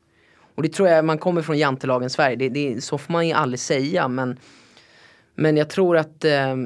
[0.55, 3.33] Och det tror jag, man kommer från jantelagen Sverige, det, det, så får man ju
[3.33, 4.39] aldrig säga men
[5.35, 6.57] men jag tror att eh,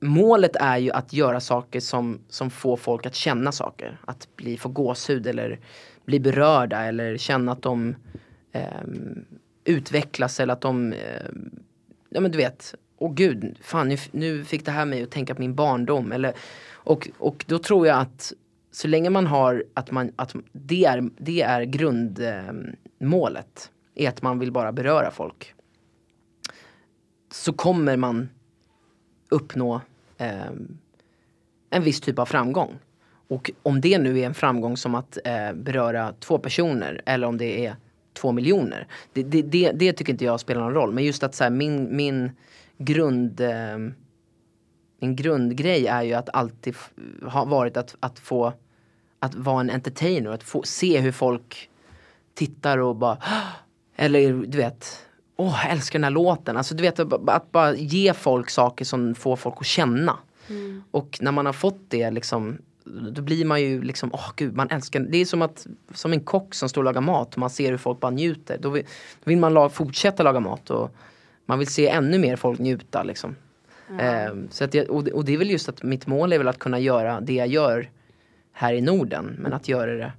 [0.00, 4.00] målet är ju att göra saker som, som får folk att känna saker.
[4.04, 5.60] Att bli, få gåshud eller
[6.04, 7.96] bli berörda eller känna att de
[8.52, 8.82] eh,
[9.64, 11.30] utvecklas eller att de, eh,
[12.08, 15.34] ja men du vet, åh gud, fan nu, nu fick det här mig att tänka
[15.34, 16.12] på min barndom.
[16.12, 16.34] Eller,
[16.88, 18.32] och, och då tror jag att
[18.70, 23.70] så länge man har att man, att det är, det är grundmålet.
[23.94, 25.54] Är att man vill bara beröra folk
[27.30, 28.28] så kommer man
[29.28, 29.80] uppnå
[30.18, 30.50] eh,
[31.70, 32.78] en viss typ av framgång.
[33.28, 37.38] Och om det nu är en framgång som att eh, beröra två personer eller om
[37.38, 37.76] det är
[38.12, 38.86] två miljoner.
[39.12, 40.92] Det, det, det, det tycker inte jag spelar någon roll.
[40.92, 42.30] Men just att så här, min, min
[42.78, 43.78] grund eh,
[44.98, 46.76] min grundgrej är ju att alltid
[47.22, 48.52] ha varit att, att få
[49.20, 51.70] att vara en entertainer att få se hur folk
[52.34, 53.18] tittar och bara
[53.96, 55.04] Eller du vet
[55.36, 56.56] Åh, jag älskar den här låten.
[56.56, 60.16] Alltså du vet att, bara ge folk saker som får folk att känna.
[60.90, 64.70] Och när man har fått det liksom då blir man ju liksom, åh gud, man
[64.70, 67.50] älskar, det är som att, som en kock som står och lagar mat och man
[67.50, 68.58] ser hur folk bara njuter.
[68.60, 68.82] Då vill,
[69.24, 70.90] då vill man la, fortsätta laga mat och
[71.46, 73.36] man vill se ännu mer folk njuta liksom.
[73.98, 76.58] Ehm, så att jag, och, det, är väl just att mitt mål är väl att
[76.58, 77.90] kunna göra det jag gör
[78.52, 80.12] här i Norden, men att göra det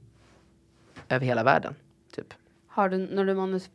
[1.10, 1.76] över hela världen.
[2.16, 2.34] Typ.
[2.68, 3.70] Har du, når, du manus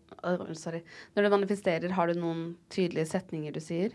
[0.52, 0.82] sorry.
[1.14, 3.90] når du manifesterer, har du noen tydelige setninger du sier?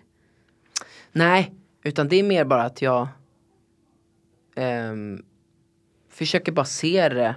[1.11, 3.07] Nej, utan det är mer bara att jag
[4.55, 5.23] ehm,
[6.09, 7.35] försöker bara se det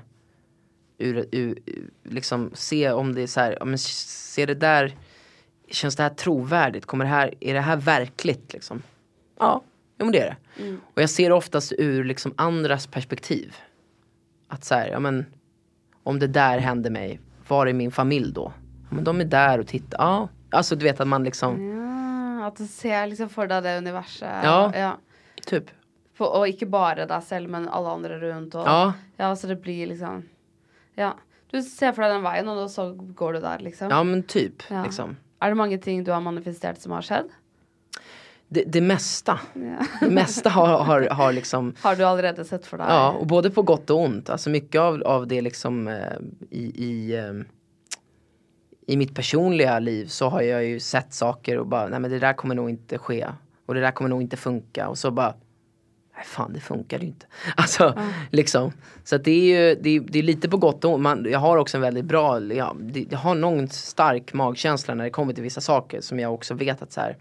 [0.98, 4.96] ur, ur, ur- liksom se om det är så här, ja, men se det där,
[5.74, 6.86] känns det här trovärdigt?
[6.86, 8.82] Kommer det här, är det här verkligt liksom?
[9.38, 9.62] Ja,
[9.98, 10.76] jo men det är det.
[10.94, 13.56] Och jag ser det oftast ur liksom andras perspektiv.
[14.48, 15.26] Att så här, ja men
[16.02, 18.52] om det där hände mig, var är min familj då?
[18.88, 20.28] Ja, men de är där och tittar, ja.
[20.50, 21.78] Alltså du vet att man liksom,
[22.42, 24.44] Ja, at du ser liksom for deg det universet.
[24.44, 24.72] Ja.
[24.74, 24.96] ja.
[25.46, 25.70] typ,
[26.18, 28.54] For, og ikke bare deg selv, men alle andre rundt.
[28.58, 28.92] Og, ja.
[29.16, 30.24] ja, så det blir liksom
[30.98, 31.14] Ja.
[31.52, 33.90] Du ser for deg den veien, og så går du der, liksom.
[33.92, 34.64] Ja men typ.
[34.70, 34.82] Ja.
[34.84, 35.16] Liksom.
[35.42, 37.30] Er det mange ting du har manifestert som har skjedd?
[38.52, 39.38] Det, det mesta.
[39.54, 39.86] Ja.
[40.00, 42.86] Det mesta har, har, har liksom Har du allerede sett for deg?
[42.88, 44.30] Ja, och både på gott och ont.
[44.30, 46.18] Alltså mycket av, av det liksom eh,
[46.50, 47.32] i, i, eh,
[48.86, 52.18] i mitt personliga liv så har jag ju sett saker och bara, nej men det
[52.18, 53.26] där kommer nog inte ske.
[53.66, 54.88] Och det där kommer nog inte funka.
[54.88, 55.34] Och så bara,
[56.24, 57.26] fan det funkar ju inte.
[57.56, 57.98] Alltså
[58.30, 58.72] liksom.
[59.04, 61.02] Så det är ju, det är, det är lite på gott och ont.
[61.02, 65.04] Man, jag har också en väldigt bra, ja, det, jag har någon stark magkänsla när
[65.04, 67.16] det kommer till vissa saker som jag också vet att så här.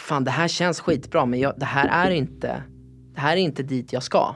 [0.00, 2.62] Fan det här känns skitbra men jag, det här är inte,
[3.14, 4.34] det här är inte dit jag ska.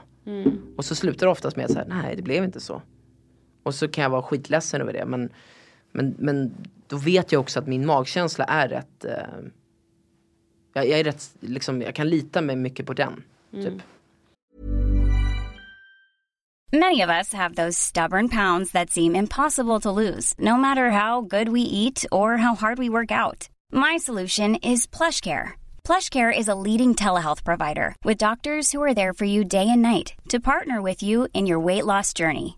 [0.77, 2.81] Och så slutar det oftast med att säga, nej det blev inte så.
[3.63, 5.29] Och så kan jag vara skitledsen över det men,
[5.91, 6.53] men, men
[6.87, 9.13] då vet jag också att min magkänsla är rätt, eh,
[10.75, 13.23] jag, jag är rätt, liksom, jag kan lita mig mycket på den.
[13.51, 13.81] Typ.
[16.73, 21.21] Many of us have those stubborn pounds that seem impossible to lose, no matter how
[21.21, 23.47] good we eat or how hard we work out.
[23.71, 25.53] My solution is PlushCare.
[25.85, 29.81] PlushCare is a leading telehealth provider with doctors who are there for you day and
[29.81, 32.57] night to partner with you in your weight loss journey.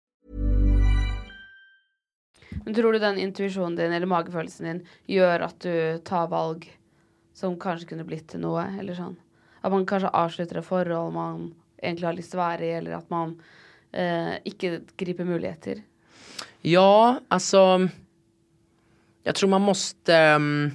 [2.65, 6.67] Men tror du den intuisjonen din eller magefølelsen din gjør at du tar valg
[7.37, 9.15] som kanskje kunne blitt til noe, eller sånn?
[9.61, 12.97] At man kanskje avslutter et forhold man egentlig har lyst til å være i, eller
[12.97, 13.37] at man
[13.93, 15.81] eh, ikke griper muligheter?
[16.61, 17.89] Ja, alltså.
[19.23, 20.35] Jag tror man måste.
[20.35, 20.71] Um,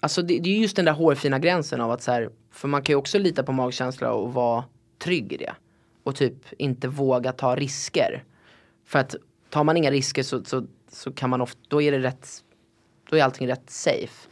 [0.00, 2.82] Alltså det, det är just den där hårfina gränsen av att så här, för man
[2.82, 4.64] kan ju också lita på magkänsla och vara
[4.98, 5.54] trygg i det.
[6.02, 8.24] Och typ inte våga ta risker.
[8.86, 9.14] För att
[9.50, 12.28] tar man inga risker så, så, så kan man ofta, då är det rätt,
[13.10, 14.28] då är allting rätt safe.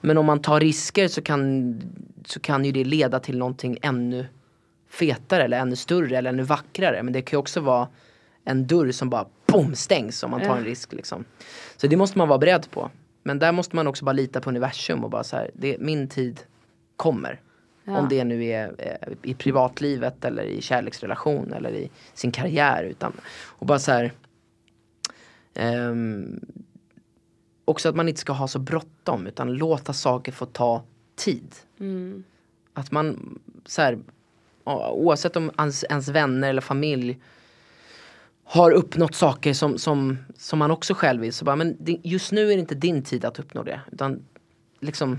[0.00, 1.80] Men om man tar risker så kan,
[2.24, 4.26] så kan ju det leda till någonting ännu
[4.90, 7.02] fetare eller ännu större eller ännu vackrare.
[7.02, 7.88] Men det kan ju också vara
[8.44, 11.24] en dörr som bara boom stängs om man tar en risk liksom.
[11.76, 12.90] Så det måste man vara beredd på.
[13.22, 16.08] Men där måste man också bara lita på universum och bara så här, det, min
[16.08, 16.40] tid
[16.96, 17.40] kommer.
[17.86, 22.82] Om det nu är eh, i privatlivet eller i kärleksrelation eller i sin karriär.
[22.84, 23.12] Utan,
[23.46, 24.12] och bara så här.
[25.54, 26.40] ehm,
[27.64, 30.82] också att man inte ska ha så bråttom utan låta saker få ta
[31.16, 31.54] tid.
[32.72, 33.98] Att man så här,
[34.64, 37.18] ja, oavsett om ens, ens vänner eller familj
[38.44, 41.32] har uppnått saker som, som, som man också själv vill.
[41.32, 43.80] Så bara, men just nu är det inte din tid att uppnå det.
[43.92, 44.24] Utan
[44.80, 45.18] liksom,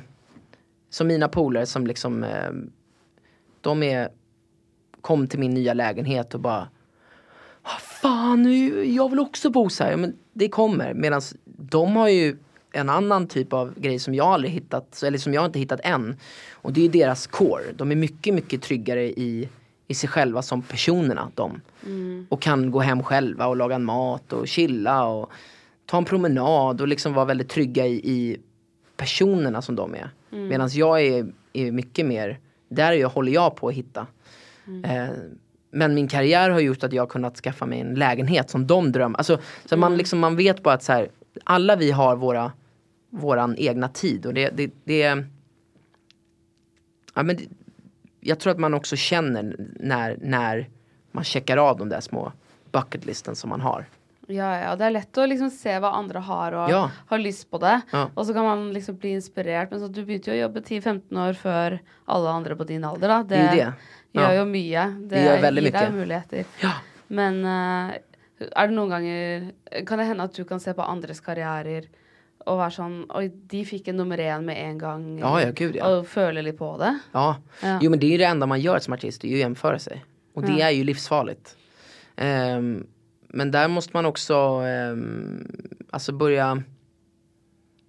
[0.90, 2.50] som mina polare som liksom, eh,
[3.62, 4.10] de är,
[5.02, 6.68] kom till min nya lägenhet och bara
[7.62, 9.92] "Ah, Fan, nu, jag vill också bo så här.
[9.92, 10.94] Ja, men det kommer.
[10.94, 12.38] Medan de har ju
[12.72, 16.16] en annan typ av grej som jag aldrig hittat, eller som jag inte hittat än.
[16.52, 17.64] Och det är deras core.
[17.76, 19.50] De är mycket, mycket tryggare i,
[19.88, 21.32] i sig själva som personerna.
[21.36, 21.62] De.
[22.30, 25.32] Och kan gå hem själva och laga mat och chilla och
[25.86, 28.38] ta en promenad och liksom vara väldigt trygga i, i
[28.98, 30.10] personerna som de är.
[30.36, 34.08] Medan jag är, är mycket mer, där är jag, håller jag på att hitta.
[34.84, 35.08] Eh,
[35.72, 39.18] men min karriär har gjort att jag kunnat skaffa mig en lägenhet som de drömmer.
[39.18, 41.10] Alltså, så man, liksom, man vet bara att så här,
[41.44, 42.52] alla vi har våra,
[43.10, 45.24] våran egna tid och det, det, det
[47.14, 47.44] ja, men det,
[48.20, 50.70] jag tror att man också känner när, när
[51.12, 52.32] man checkar av de där små
[52.72, 53.86] bucketlisten som man har.
[54.28, 56.90] Ja, ja, det er lett å liksom se hva andre har og Ja.
[57.12, 57.82] har lyst på det.
[57.92, 58.10] Ja.
[58.16, 59.70] Og så kan man liksom bli inspirert.
[59.72, 63.08] Men så du begynte jo å jobbe 10-15 år før alle andre på din alder,
[63.08, 63.24] da.
[63.24, 63.74] Det ju det.
[64.16, 64.34] gjør Ja.
[64.34, 64.86] jo mye.
[65.02, 65.22] Det, Det
[65.54, 65.92] gir deg mye.
[65.92, 66.46] muligheter.
[66.64, 66.72] Ja.
[67.10, 67.98] Men eh,
[68.56, 71.86] er det noen ganger Kan det hende at du kan se på andres karrierer
[72.48, 75.20] og være sånn Oi, de fikk en nummer én med en gang.
[75.56, 75.86] Gud, ja.
[75.88, 77.00] Og føle litt på det.
[77.14, 77.38] Ja.
[77.82, 79.40] Jo men det är ju det enda man gör som artist, det är ju att
[79.40, 80.04] jämföra sig.
[80.34, 81.56] Och det är ju livsfarligt.
[82.18, 82.88] Ehm,
[83.36, 84.34] men där måste man också
[84.66, 85.48] ehm,
[85.90, 86.64] alltså börja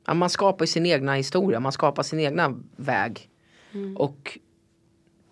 [0.07, 3.31] ja, Man skapar sin egna historia, man skapar sin egna väg.
[3.97, 4.39] Och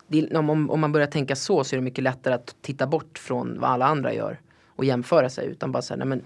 [0.06, 3.18] det, om, om- man börjar tänka så så är det mycket lättare att titta bort
[3.18, 6.22] från vad alla andra gör och jämföra sig utan bara säga nej men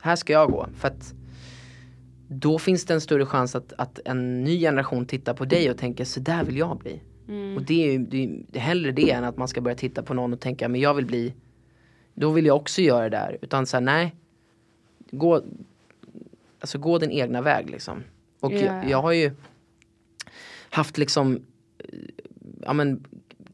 [0.00, 0.66] här ska jag gå.
[0.76, 1.14] För att
[2.28, 5.78] då finns det en större chans att, att en ny generation tittar på dig och
[5.78, 7.00] tänker så där vill jag bli.
[7.56, 10.14] Och det är ju det är hellre det än att man ska börja titta på
[10.14, 11.34] någon och tänka men jag vill bli
[12.20, 13.38] då vill jag också göra det där.
[13.42, 14.14] Utan så här, nej.
[15.10, 15.42] Gå,
[16.60, 18.04] alltså gå din egna väg liksom.
[18.40, 18.88] Och Ja, jag, ja.
[18.90, 19.32] jag har ju
[20.70, 21.42] haft liksom
[22.62, 23.04] ja men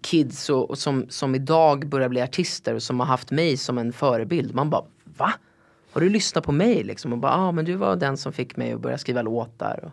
[0.00, 3.78] kids och, och som, som idag börjar bli artister och som har haft mig som
[3.78, 4.54] en förebild.
[4.54, 5.32] Man bara va?
[5.92, 7.12] Har du lyssnat på mig liksom?
[7.12, 9.80] Och bara ah, men du var den som fick mig att börja skriva låtar.
[9.84, 9.90] Och,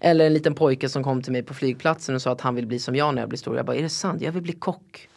[0.00, 2.66] eller en liten pojke som kom till mig på flygplatsen och sa att han vill
[2.66, 3.56] bli som jag när jag blir stor.
[3.56, 4.22] Jag bara är det sant?
[4.22, 5.08] Jag vill bli kock.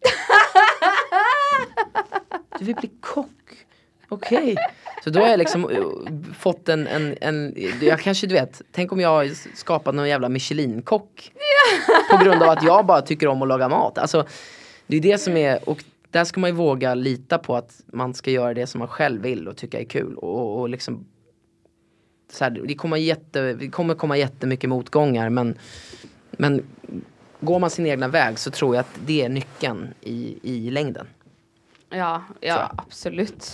[2.58, 3.66] Du vill bli kock?
[4.08, 4.56] Okej.
[5.04, 5.86] Så då har jag liksom uh,
[6.38, 10.28] fått en, en, en, jag kanske du vet, tänk om jag har skapat någon jävla
[10.28, 11.32] Michelin-kock.
[12.10, 13.98] På grund av att jag bara tycker om att laga mat.
[13.98, 14.26] Alltså,
[14.86, 18.14] det är det som är, och där ska man ju våga lita på att man
[18.14, 20.14] ska göra det som man själv vill och tycka är kul.
[20.14, 21.06] Och, och liksom,
[22.32, 25.58] så här, det, kommer jätte, det kommer komma jättemycket motgångar men,
[26.30, 26.62] men
[27.40, 31.06] går man sin egna väg så tror jag att det är nyckeln i, i längden.
[31.96, 32.12] Ja,
[32.44, 33.48] ja absolutt.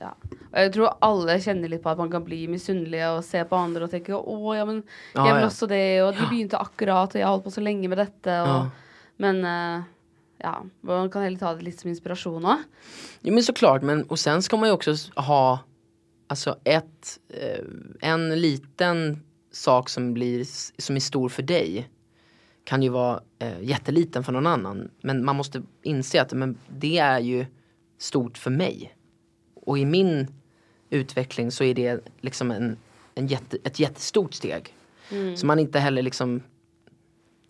[0.00, 0.14] Ja.
[0.46, 3.58] Og jeg tror alle kjenner litt på at man kan bli misunnelige og se på
[3.58, 4.80] andre og tenke å, ja, men
[5.12, 5.50] jeg vil ja.
[5.50, 8.40] også det, og de begynte akkurat, og jeg har holdt på så lenge med dette,
[8.46, 8.70] og
[9.16, 9.82] Men eh,
[10.38, 12.64] ja, man kan heller ta det litt som inspirasjon òg.
[13.24, 15.58] Jo men såklart, men och sen ska man ju också ha
[16.28, 17.64] Alltså ett, eh,
[18.00, 20.44] en liten sak som blir,
[20.82, 21.88] som är stor för dig
[22.66, 24.90] kan ju vara eh, jätteliten för någon annan.
[25.00, 27.46] Men man måste inse att men det är ju
[27.98, 28.96] stort för mig.
[29.54, 30.26] Och i min
[30.90, 32.76] utveckling så är det liksom en,
[33.14, 34.74] en jätte, ett jättestort steg.
[35.36, 36.42] Så man inte heller liksom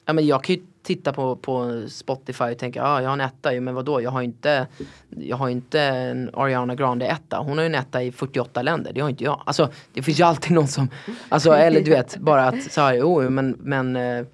[0.05, 3.21] Ja men jag kan ju titta på, på Spotify och tänka, ah, jag har en
[3.21, 4.67] etta, men vadå jag har ju inte
[5.09, 8.93] Jag har inte en Ariana Grande etta, hon har ju en etta i 48 länder,
[8.93, 9.43] det har inte jag.
[9.47, 10.91] Alltså det finns ju alltid någon som,
[11.29, 14.27] alltså eller du vet bara att så här, jo men, men eh,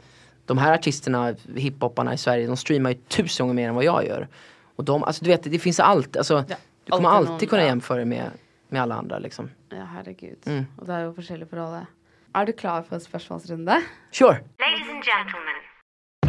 [0.47, 4.07] de här artisterna, hiphopparna i Sverige, de streamar ju tusen gånger mer än vad jag
[4.07, 4.28] gör.
[4.76, 7.51] Och de, alltså du vet det finns allt, alltså Ja, du kommer alltid alltid någon,
[7.51, 7.68] kunna ja.
[7.68, 8.30] jämföra med,
[8.68, 9.51] med alla andra liksom.
[9.68, 10.38] Ja, herregud.
[10.47, 10.64] Mm.
[10.78, 11.86] Og det jo forskjellig for alle.
[12.34, 13.82] Er du klar for spørsmålsrunde?
[14.11, 14.40] Sure!
[14.59, 15.59] Ladies and gentlemen,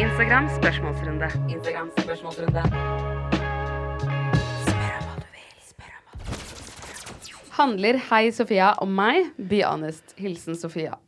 [0.00, 1.30] Instagram spørsmålsrunde.
[1.54, 2.62] Instagram spørsmålsrunde.
[7.50, 9.30] Handler Hei Sofia om meg?
[9.36, 10.14] Be honest.
[10.16, 10.98] Hilsen Sofia.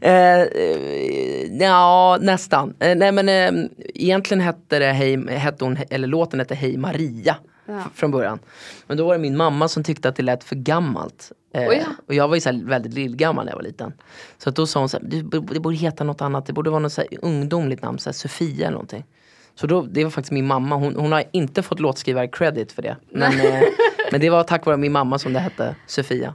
[0.00, 2.74] Eh, eh, ja, nästan.
[2.80, 7.36] Eh, nej men eh, egentligen hette, det hej, hette hon, eller låten hette Hej Maria
[7.66, 7.82] Ja.
[7.94, 8.38] från början.
[8.86, 11.32] Men då var det min mamma som tyckte att det lät för gammalt.
[11.54, 11.92] Eh, Oj, ja.
[12.08, 13.92] Och jag var ju så väldigt lillgammal när jag var liten.
[14.38, 16.80] Så att då sa hon så här, det, borde heta något annat, det borde vara
[16.80, 19.04] något så ungdomligt namn, så Sofia eller någonting.
[19.54, 22.82] Så då, det var faktiskt min mamma, hon, hon har inte fått låtskrivare credit för
[22.82, 22.96] det.
[23.10, 23.60] Men, eh,
[24.12, 26.34] men det var tack vare min mamma som det hette Sofia.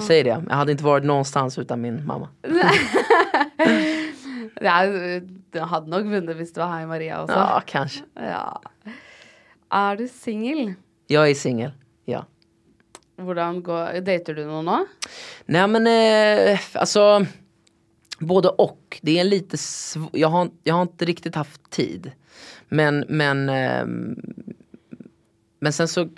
[0.00, 2.28] Jag säger det, jag hade inte varit någonstans utan min mamma.
[4.60, 5.20] Er,
[5.52, 7.36] du hadde nok vunnet hvis det var Hei Maria også.
[7.36, 8.02] Ja, kanske.
[8.14, 8.60] Ja.
[9.70, 10.74] Er du singel?
[11.06, 11.72] Jag är singel,
[12.04, 12.24] ja.
[13.16, 14.78] Hvordan går Dater du noen nå?
[15.46, 17.26] Nej men eh, alltså
[18.18, 19.00] både och.
[19.02, 19.56] Det är en lite
[20.12, 22.12] jag, har, jag har inte riktigt haft tid.
[22.68, 24.16] Men, men, ehm,
[25.60, 26.08] men sen så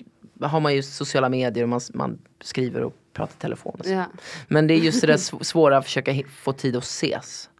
[0.40, 3.76] har man ju sociala medier och man, man skriver och pratar i telefon.
[3.80, 3.86] Och.
[3.86, 4.04] Ja.
[4.48, 7.50] Men det är just det där sv- svåra att försöka få tid att ses.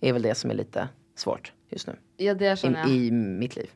[0.00, 1.96] är väl det som är lite svårt just nu.
[2.16, 2.90] Ja, det I, skjønner jeg.
[2.96, 3.70] i mitt liv.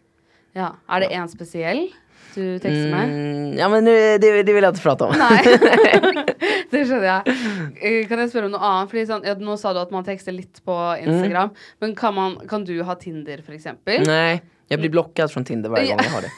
[0.52, 0.74] Ja.
[0.88, 1.88] Er det en spesiell
[2.34, 3.04] du tekster med?
[3.04, 5.14] Mm, ja men nu, det, det vill jag inte prata om.
[5.18, 5.42] Nei.
[6.70, 7.36] det skjønner jeg.
[7.80, 8.90] Eh, Kan jeg spørre om noe annet?
[8.92, 11.50] Fordi sånn, ja, nå sa du at man tekster litt på Instagram.
[11.80, 14.04] Men kan, man, kan du ha Tinder, for eksempel?
[14.06, 15.96] Nej, jag blir blockad från Tinder varje Ja.
[15.96, 16.32] gång jag har det.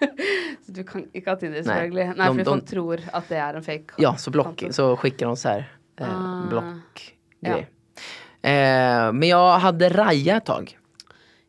[0.66, 2.06] Så du kan ikke ha Tinder, selvfølgelig.
[2.06, 3.94] Nei, De- fordi de- folk tror at det er en fake.
[4.02, 5.68] Ja, så, block, så skickar de så här
[6.00, 6.46] eh, Ah.
[6.50, 7.14] block
[8.42, 10.78] eh, Men jag hade Raja ett tag.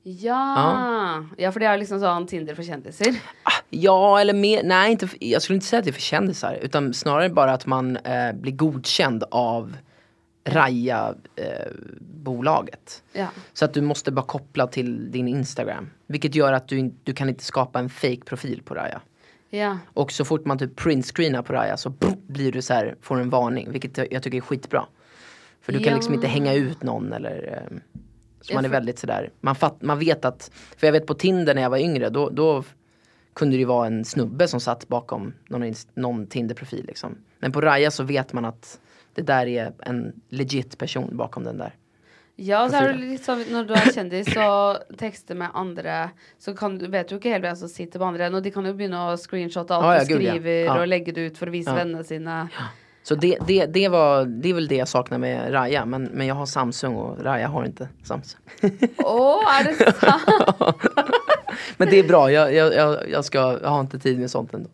[0.04, 1.26] Ja.
[1.38, 3.16] ja, for det er liksom sånn Tinder for kjendiser.
[3.70, 6.54] Ja, eller mer, nej inte, för- jag skulle inte säga att det är för kändisar.
[6.62, 9.76] Utan snarare bara att man eh, blir godkänd av
[11.68, 13.04] Raja-bolaget.
[13.14, 13.28] Ja.
[13.54, 15.90] Så att du måste bara koppla till din Instagram.
[16.08, 19.02] Vilket gör att du, du kan inte skapa en fake profil på Raja.
[19.50, 19.78] Ja.
[19.94, 21.94] Och så fort man typ printscreenar på Raja så
[22.28, 23.72] blir du så här, får en varning.
[23.72, 24.86] Vilket jag, tycker är skitbra.
[25.62, 25.96] För du kan Ja.
[25.96, 27.80] liksom inte hänga ut någon eller ehm,
[28.42, 31.56] Så man är väldigt sådär, man, fatt, man vet att, för jag vet på Tinder
[31.56, 32.64] när jag var yngre då, då
[33.34, 37.18] kunde det ju vara en snubbe som satt bakom någon, någon Tinder-profil liksom.
[37.40, 38.80] Men på Raja så vet man att
[39.14, 41.74] det där är en legit person bakom den där.
[42.40, 43.12] Ja, så er det Profilen.
[43.12, 45.96] litt sånn når du er kjendis og tekster med andre,
[46.40, 48.28] så kan du, vet du ikke helt hva som sitter på andre.
[48.30, 50.36] Og de kan jo begynne å screenshotte alt Ja, ja, du gud, ja.
[50.36, 50.76] skriver, Ja.
[50.82, 52.44] og legge det ut for å vise vennene sine.
[53.08, 56.28] Så det, det, det, var, det är väl det jag saknar med Raja, men, men
[56.28, 58.42] jag har Samsung och Raja har inte Samsung.
[59.00, 60.84] Å, er det sant?
[61.78, 64.70] Men det är bra, jag, jag, jag, ska, jag har inte tid med sånt ändå.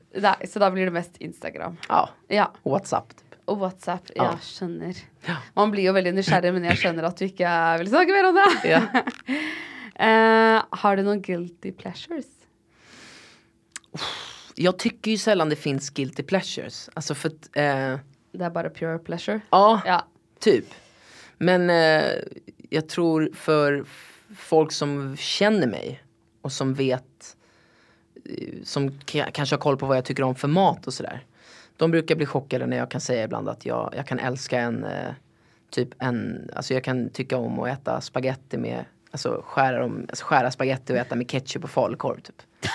[0.50, 1.78] Så da blir det mest Instagram.
[1.90, 2.52] Ja, Ja.
[2.64, 3.06] Whatsapp.
[3.54, 4.10] Og WhatsApp.
[4.16, 4.38] Ja, Ja.
[4.42, 4.98] skjønner.
[5.56, 7.52] Man blir jo veldig nysgjerrig, men jeg skjønner at du ikke
[7.84, 8.50] vil snakke mer om det.
[8.74, 8.82] Ja.
[9.94, 12.26] Eh, har du noen guilty pleasures?
[14.56, 16.90] Jag tycker ju sällan det finns guilty pleasures.
[16.94, 18.00] Alltså för att, eh,
[18.32, 19.42] Det er bare pure pleasure?
[19.52, 20.04] ja, Ja.
[20.40, 20.66] typ.
[21.38, 22.04] Men eh,
[22.70, 23.86] jag tror för
[24.38, 26.04] folk som känner mig
[26.42, 27.36] och som vet,
[28.64, 29.00] som
[29.34, 31.26] kanske har koll på vad jag tycker om för mat och sådär.
[31.78, 34.84] De brukar bli chockade när jag kan säga ibland att jag, jag kan älska en,
[34.84, 35.12] eh,
[35.72, 40.26] typ en, alltså jag kan tycka om att äta spaghetti med, alltså skära, dem, alltså
[40.26, 42.42] skära spaghetti och äta med ketchup och falukorv typ.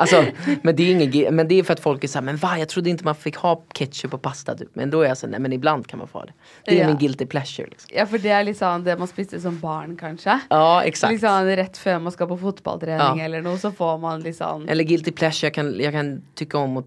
[0.00, 0.24] Alltså,
[0.62, 2.58] men det är ingen, ge- men det är för att folk är såhär, men va
[2.58, 4.68] jag trodde inte man fick ha ketchup och pasta typ.
[4.72, 6.32] Men då är jag så nej men ibland kan man få ha det.
[6.64, 6.86] Det är Ja.
[6.86, 7.90] min guilty pleasure liksom.
[7.96, 10.40] ja, for det litt sånn det man spiste som barn, kanskje.
[10.50, 11.12] Ja exakt.
[11.12, 13.24] Liksom rett før man skal på fotballtrening Ja.
[13.24, 16.76] eller noe, så får man liksom Eller guilty pleasure, jag kan, jag kan tycka om
[16.76, 16.86] att,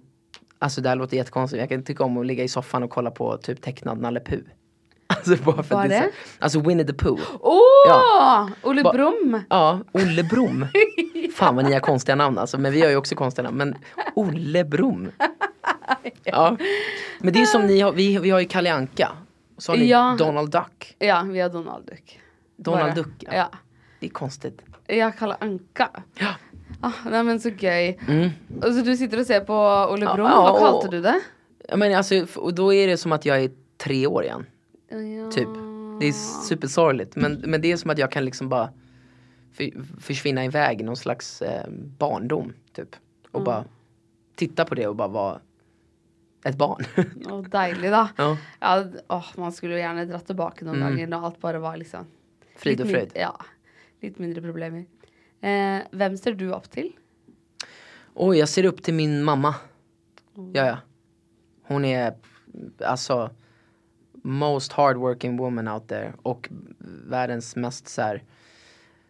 [0.61, 3.11] alltså det här låter jättekonstigt, jag kan tycka om att ligga i soffan och kolla
[3.11, 4.39] på typ tecknad Nalle Puh.
[5.07, 6.09] Alltså bara för Vad att det är så,
[6.39, 7.19] Alltså Winnie the Pooh.
[7.39, 7.59] Åh!
[7.87, 8.49] Ja.
[8.63, 9.41] Ole Ba- Brumm!
[9.49, 10.65] Ja, Olle Brumm.
[11.35, 13.57] Fan vad ni har konstiga namn alltså, men vi har ju också konstiga namn.
[13.57, 13.75] Men
[14.15, 15.11] Olle Brumm.
[16.23, 16.57] Ja.
[17.19, 19.11] Men det är som ni har, vi, vi har ju Kalle Anka.
[19.57, 20.15] Så har ni Ja.
[20.17, 20.95] Donald Duck.
[20.99, 22.19] Ja, vi har Donald Duck.
[22.57, 22.95] Donald Bare.
[23.03, 23.29] Duck, ja.
[23.35, 23.49] ja.
[23.99, 24.61] Det är konstigt.
[24.87, 25.89] Ja, Kalle Anka.
[26.19, 26.27] Ja.
[26.83, 27.95] Ah, nei, men så gøy.
[28.07, 28.31] Mm.
[28.63, 29.53] Og så du sitter og ser på
[29.93, 30.15] Ole Ja,
[30.51, 31.19] og- kalte du det?
[31.69, 34.45] Ja, men alltså, och då är det som att jag är tre år igen.
[34.89, 35.31] Ja.
[35.31, 35.47] Typ.
[35.99, 36.11] Det är
[36.47, 37.15] supersorgligt.
[37.15, 38.69] Men, men det är som att jag kan liksom bara
[39.53, 39.69] för,
[40.01, 42.53] försvinna iväg i någon slags eh, barndom.
[42.73, 42.95] Typ.
[43.31, 43.65] Och bara
[44.35, 45.39] titta på det och bara vara
[46.45, 46.83] ett barn.
[47.29, 48.09] Å, deilig, da.
[48.17, 48.37] ja.
[48.59, 50.87] Ja, åh, man skulle gjerne dratt tilbake noen Mm.
[50.89, 52.05] ganger når alt bare var liksom
[52.57, 53.11] Frid och fröjd.
[53.15, 53.35] Ja.
[54.01, 54.85] Litt mindre problemer.
[55.41, 56.91] Eh, hvem ser du opp til?
[58.13, 59.55] Oj, jag ser upp till min mamma.
[60.53, 60.77] Ja, ja.
[61.63, 62.13] Hon är
[62.85, 63.29] alltså
[64.23, 66.13] most hardworking woman out there.
[66.21, 66.49] Och
[67.07, 68.23] världens mest så här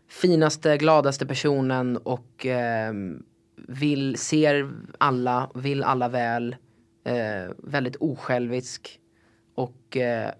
[0.07, 3.23] finaste, gladaste personen och ehm,
[3.55, 6.55] vill, ser alla, vill alla väl.
[7.03, 8.99] Eh, väldigt osjälvisk.
[9.55, 10.31] Och eh,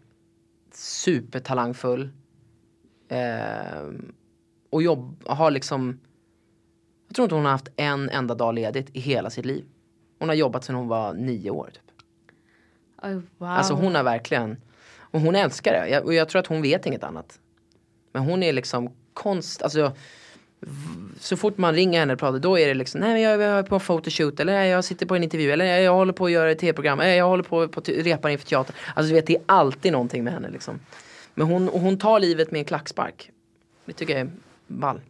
[0.71, 2.09] supertalangfull.
[3.09, 4.13] Ehm,
[4.71, 5.99] och jobb, har liksom
[7.11, 9.65] jag tror inte hon har haft en enda dag ledigt i hela sitt liv.
[10.19, 11.69] Hon har jobbat sedan hon var nio år.
[11.73, 11.83] Typ.
[13.03, 13.49] Oi, wow.
[13.49, 14.57] Alltså hon har verkligen,
[14.97, 15.89] och hon älskar det.
[15.89, 17.39] Jag, och jag tror att hon vet inget annat.
[18.13, 19.91] Men hon är liksom konst, alltså
[21.19, 23.59] så fort man ringer henne och pratar då är det liksom, nej men jag, jag
[23.59, 26.13] är på en photoshoot eller nej, jag sitter på en intervju eller nej, jag håller
[26.13, 28.75] på att göra ett tv-program, jag håller på att repa inför teater.
[28.95, 30.79] Alltså du vet det är alltid någonting med henne liksom.
[31.33, 33.31] Men hon, och hon tar livet med en klackspark.
[33.85, 34.31] Det tycker jag är
[34.79, 35.01] ball.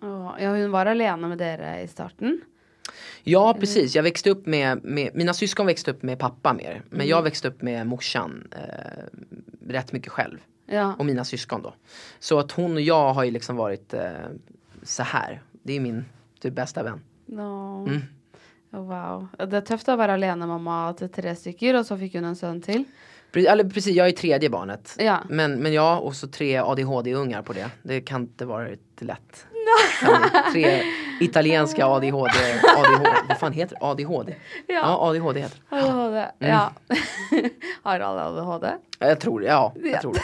[0.00, 2.40] Ja, hun var alene med dere i starten.
[3.22, 6.82] Ja precis, jag växte upp med, med, mina syskon växte upp med pappa mer.
[6.90, 9.04] Men jag växte upp med morsan eh,
[9.68, 10.38] rätt mycket själv.
[10.66, 10.94] Ja.
[10.98, 11.74] Och mina syskon då.
[12.18, 14.10] Så att hon och jag har ju liksom varit eh,
[14.82, 15.42] så här.
[15.62, 16.04] Det är min
[16.40, 17.00] typ bästa vän.
[17.26, 17.86] No.
[17.88, 18.02] Mm.
[18.72, 19.28] Oh, wow.
[19.48, 22.62] Det är tufft att vara alenemamma till tre stycken och så fick hon en son
[22.62, 22.84] till.
[23.36, 24.96] Eller precis, jag är tredje barnet.
[24.98, 25.18] Ja.
[25.28, 27.70] Men, men ja, och så tre ADHD-ungar på det.
[27.82, 28.68] Det kan inte vara
[29.00, 29.46] lätt.
[30.52, 30.82] Tre
[31.20, 32.30] italienska ADHD,
[32.76, 33.86] ADHD, vad fan heter det?
[33.86, 34.34] ADHD?
[34.66, 34.74] Ja.
[34.74, 35.76] Ja, ADHD heter det.
[35.76, 36.26] ADHD.
[36.38, 36.72] Ja.
[37.82, 38.68] Har alla ADHD?
[38.98, 39.72] Jag tror det, ja.
[39.76, 40.00] Jag Ja.
[40.00, 40.20] tror det.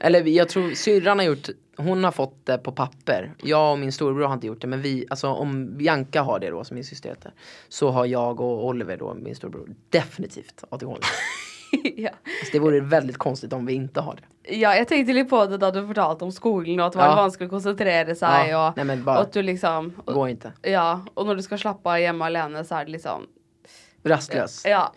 [0.00, 3.32] Eller jag tror syrran har gjort, hon har fått det på papper.
[3.42, 6.50] Jag och min storebror har inte gjort det men vi, alltså om Bianca har det
[6.50, 7.32] då som min syster heter.
[7.68, 11.00] Så har jag och Oliver då, min storebror, definitivt ADHD.
[11.96, 12.10] ja.
[12.44, 14.56] Så det vore väldigt konstigt om vi inte har det.
[14.56, 17.06] ja, jag tänkte lite på det då du fortalte om skolan och att det var
[17.06, 17.14] Ja.
[17.14, 20.28] vanskligt att koncentrera sig Ja, och, nej, men bara- och att du liksom Det går
[20.28, 20.52] inte.
[20.62, 23.26] Ja, och när du ska slappa hemma alene så är det liksom
[24.02, 24.62] Rastlös.
[24.66, 24.92] Ja.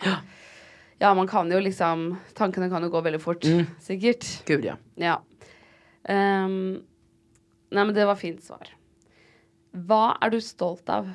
[0.97, 3.43] Ja, man kan ju liksom Tankarna kan ju gå väldigt fort.
[3.43, 3.65] Mm.
[3.82, 4.45] Säkert.
[4.45, 4.74] Gud ja.
[4.95, 5.21] Ja.
[6.03, 6.80] Ehm,
[7.71, 8.67] nej men det var fint svar.
[9.71, 11.11] Vad är du stolt av?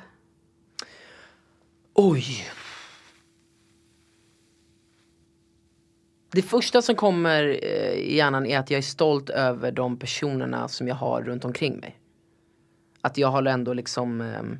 [1.93, 2.23] Oj.
[6.31, 10.67] Det första som kommer eh, i hjärnan är att jag är stolt över de personerna
[10.67, 11.99] som jag har runt omkring mig.
[13.01, 14.59] Att jag har ändå liksom, ehm,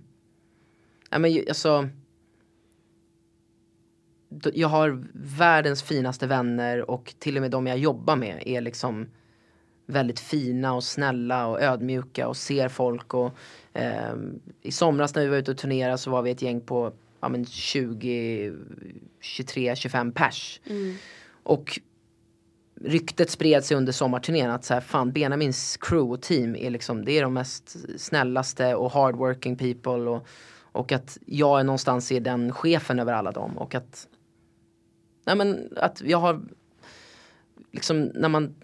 [1.10, 1.90] men alltså.
[4.54, 9.08] Jag har världens finaste vänner och till och med de jag jobbar med är liksom
[9.86, 13.32] väldigt fina och snälla och ödmjuka och ser folk och
[13.74, 14.14] eh,
[14.62, 17.30] i somras när vi var ute och turnerade så var vi ett gäng på ja,
[17.30, 18.54] men 20,
[19.20, 20.62] 23, 25 pers.
[20.66, 20.96] Mm.
[21.44, 21.80] Och
[22.82, 27.06] ryktet spred sig under sommarturnén att så här, fan Benjamins crew och team är liksom,
[27.06, 30.28] det är de mest snällaste och hardworking people och,
[30.72, 34.08] och att jag är någonstans är den chefen över alla dem och att
[35.26, 36.42] Nej men att jag har
[37.72, 38.56] liksom när man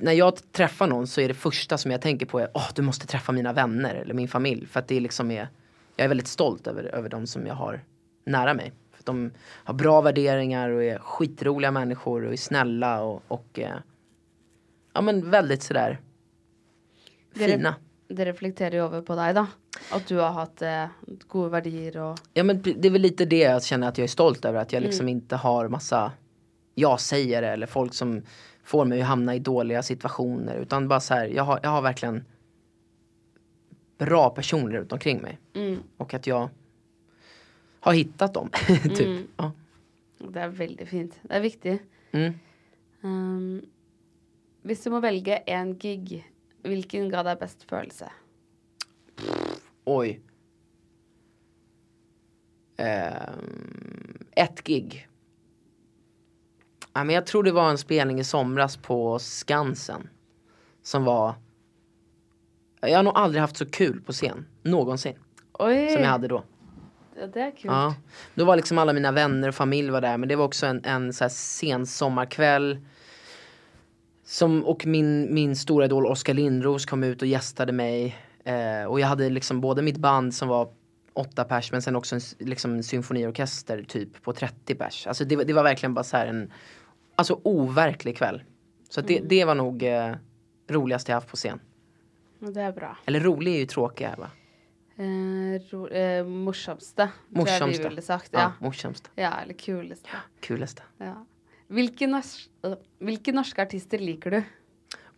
[0.00, 2.82] när jag träffar någon så är det första som jag tänker på är åh du
[2.82, 5.48] måste träffa mina vänner eller min familj för att det liksom är
[5.96, 7.84] jag är väldigt stolt över, över de som jag har
[8.24, 8.72] nära mig.
[9.10, 9.30] De
[9.64, 13.76] har bra värderingar och är skitroliga människor och är snälla och, och eh,
[14.92, 16.00] ja men väldigt sådär
[17.34, 17.74] fina.
[18.08, 19.46] det reflekterar ju över på dig då.
[19.92, 20.86] Att du har haft eh,
[21.26, 24.08] goda värdier och Ja men det är väl lite det jag känner att jag är
[24.08, 26.12] stolt över att jag liksom inte har massa
[26.74, 28.22] jag säger eller folk som
[28.64, 31.82] får mig att hamna i dåliga situationer utan bara så här, jag har, jag har
[31.82, 32.24] verkligen
[33.98, 35.38] bra personer runt omkring mig.
[35.96, 36.48] Och att jag
[37.80, 38.50] har hittat dem.
[38.96, 39.30] typ.
[39.36, 39.52] Ja.
[40.18, 41.18] det är väldigt fint.
[41.22, 41.82] Det är viktigt.
[42.10, 42.34] Mm.
[43.00, 43.62] Um,
[44.62, 48.10] hvis du må velge en gig, hvilken ga deg best følelse?
[49.84, 50.20] Oj.
[52.76, 55.08] Ehm, ett gig.
[56.92, 60.08] Ja, men jag tror det var en spelning i somras på Skansen.
[60.82, 61.34] Som var...
[62.80, 64.46] Jag har nog aldrig haft så kul på scen.
[64.62, 65.14] Någonsin.
[65.52, 65.88] Oj!
[65.88, 66.44] Som jag hade då.
[67.20, 67.70] Ja, det är kul.
[67.70, 67.94] Ja.
[68.34, 70.16] Då var liksom alla mina vänner och familj var där.
[70.18, 72.78] Men det var också en, en så här sen sommarkväll.
[74.24, 78.16] Som, och min, min stora idol Oskar Lindros kom ut och gästade mig.
[78.44, 80.68] Eh, och jag hade liksom både mitt band som var
[81.12, 85.06] åtta pers men sen också en, liksom en symfoniorkester typ på 30 pers.
[85.06, 86.52] Alltså det, var- det var verkligen bara så här en
[87.16, 88.42] Alltså overklig kväll.
[88.88, 90.12] Så det, det var nog eh,
[90.70, 91.60] roligaste jag haft på scen.
[92.38, 92.96] Det är bra.
[93.06, 94.30] Eller rolig är ju tråkig här va?
[95.00, 97.88] Eh, ro, eh, morsomste, Morsomste.
[97.88, 98.30] ville sagt.
[98.32, 98.52] Ja, Ja.
[98.60, 99.10] morsomste.
[99.16, 100.08] ja, eller kuleste.
[100.40, 100.82] Kuleste.
[100.98, 101.14] Ja.
[101.68, 104.42] Hvilke, nors øh, hvilke norske artister liker du?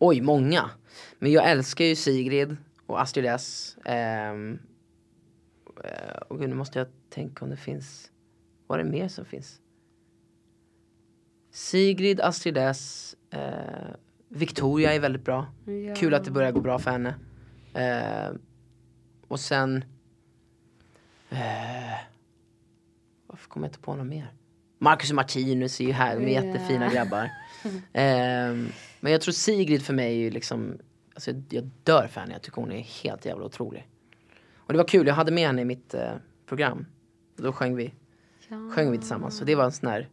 [0.01, 0.70] Oj, många.
[1.18, 2.57] Men jag älskar ju Sigrid
[2.87, 3.76] och Astrid S.
[3.85, 4.35] Eh,
[6.28, 8.11] och nu måste jag tänka om det finns.
[8.66, 9.61] Vad är det mer som finns?
[11.51, 13.16] Sigrid, Astrid S.
[13.30, 13.95] Eh,
[14.28, 15.47] Victoria är väldigt bra.
[15.64, 15.95] Ja.
[15.95, 17.14] Kul att det börjar gå bra för henne.
[17.74, 18.33] Eh,
[19.33, 19.85] och sen...
[21.30, 21.99] Eh,
[23.26, 24.33] varför kommer jag inte på något mer?
[24.78, 26.45] Marcus och Martinus är ju här, de är Ja.
[26.45, 27.30] jättefina grabbar.
[27.93, 28.68] Ehm,
[29.01, 30.78] men jag tror Sigrid för mig är ju liksom,
[31.14, 33.89] alltså jag, jag dör för henne, jag tycker hon är helt jävla otrolig.
[34.57, 36.12] Och det var kul, jag hade med henne i mitt eh,
[36.47, 36.87] program.
[37.37, 37.95] Då sjöng vi,
[38.74, 39.39] sjöng vi tillsammans.
[39.39, 40.09] Så det var en sån här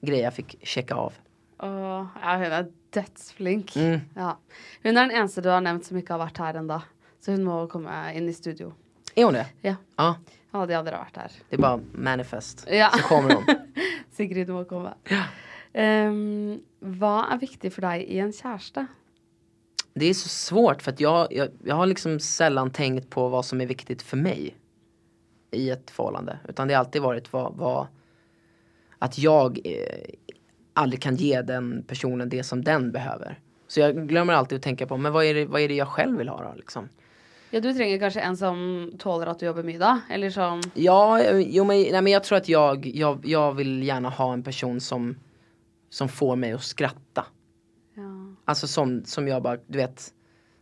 [0.00, 1.12] grej jag fick checka av.
[1.58, 3.76] Åh, ja, hun er dødsflink.
[3.76, 4.00] Mm.
[4.14, 4.38] Ja.
[4.82, 6.80] Er den eneste du har nevnt som ikke har vært her ennå.
[7.20, 8.72] Så hun må komme inn i studio.
[9.14, 9.46] Är hon det?
[9.62, 9.74] Ja.
[9.96, 10.14] Ja,
[10.50, 11.32] Alle de andre har vært her.
[11.48, 12.66] det är bara manifest.
[12.70, 12.90] Ja.
[12.96, 13.44] Så kommer de.
[14.16, 14.94] Sigrid må komme.
[15.74, 18.86] Um, hva er viktig for deg i en kjæreste?
[19.94, 23.44] Det är så svårt för att jag, jag, jag har liksom sällan tänkt på vad
[23.44, 24.54] som är viktigt för mig.
[25.50, 26.38] i ett förhållande.
[26.48, 27.86] Utan det har alltid varit vad, vad
[28.98, 30.04] att jag eh,
[30.74, 33.40] aldrig kan ge den personen det som den behöver.
[33.66, 35.88] Så jag glömmer alltid att tänka på, men vad är det, vad är det jag
[35.88, 36.54] själv vill ha då?
[36.56, 36.88] Liksom?
[37.50, 40.00] Ja, du trenger kanskje en som tåler at du jobber mye, da?
[40.10, 44.08] Eller som Ja, jo, men, nej, men jag tror att jag, jag, jag vill gärna
[44.08, 45.16] ha en person som,
[45.90, 47.26] som får mig att skratta.
[47.94, 48.34] Ja.
[48.44, 50.12] Alltså som, som jag bara, du vet,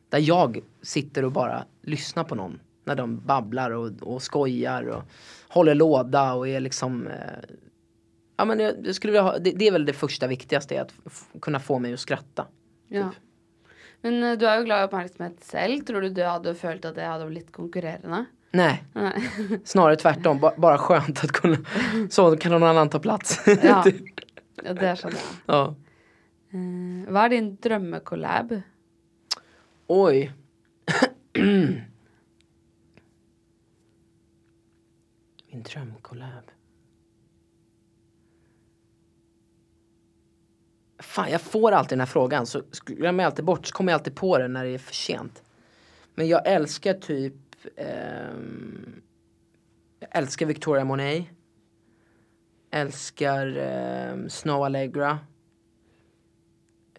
[0.09, 2.61] där jag sitter och bara lyssnar på någon.
[2.84, 5.03] När de babblar och, och skojar och
[5.49, 7.57] håller låda och är liksom eh,
[8.37, 10.93] Ja men jag, jag skulle vilja ha, det, det är väl det första viktigaste, att
[11.41, 12.47] kunna få mig att skratta.
[12.89, 13.11] ja.
[14.05, 15.84] Men eh, du er jo glad i oppmerksomhet selv.
[15.88, 18.24] Tror du du hadde følt at det hadde blitt konkurrerende?
[18.57, 19.12] Nej, Nei.
[19.68, 20.38] snarare tvärtom.
[20.40, 21.57] Ba, bara skönt att kunna,
[22.11, 23.40] så kan någon annan ta plats.
[23.62, 23.82] Ja.
[23.86, 24.03] Typ.
[24.64, 25.34] ja, det skjønner jeg.
[25.47, 25.61] ja.
[26.57, 28.55] Eh, Hva er din drømmekollab?
[29.92, 30.22] Oj.
[35.51, 36.51] Min drömkollab.
[41.17, 43.99] Fan, jag får alltid den här frågan så glömmer jag alltid bort så kommer jag
[43.99, 45.43] alltid på det när det är för sent.
[46.14, 47.35] Men jag älskar typ
[47.77, 49.03] ehm,
[50.01, 51.27] Jag älskar Victoria Monet.
[52.71, 55.19] Älskar ehm, Snow Allegra.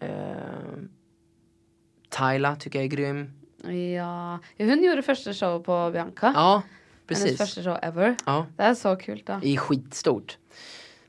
[0.00, 0.88] Ehm,
[2.08, 3.32] Tyla tycker jag är grym.
[3.94, 6.32] Ja Hun gjorde første showet på Bianca.
[6.34, 6.62] Ja,
[7.08, 7.38] Hennes precis.
[7.38, 8.16] første show ever.
[8.26, 9.38] Ja, Det er så kult, da.
[9.42, 10.38] det är skitstort.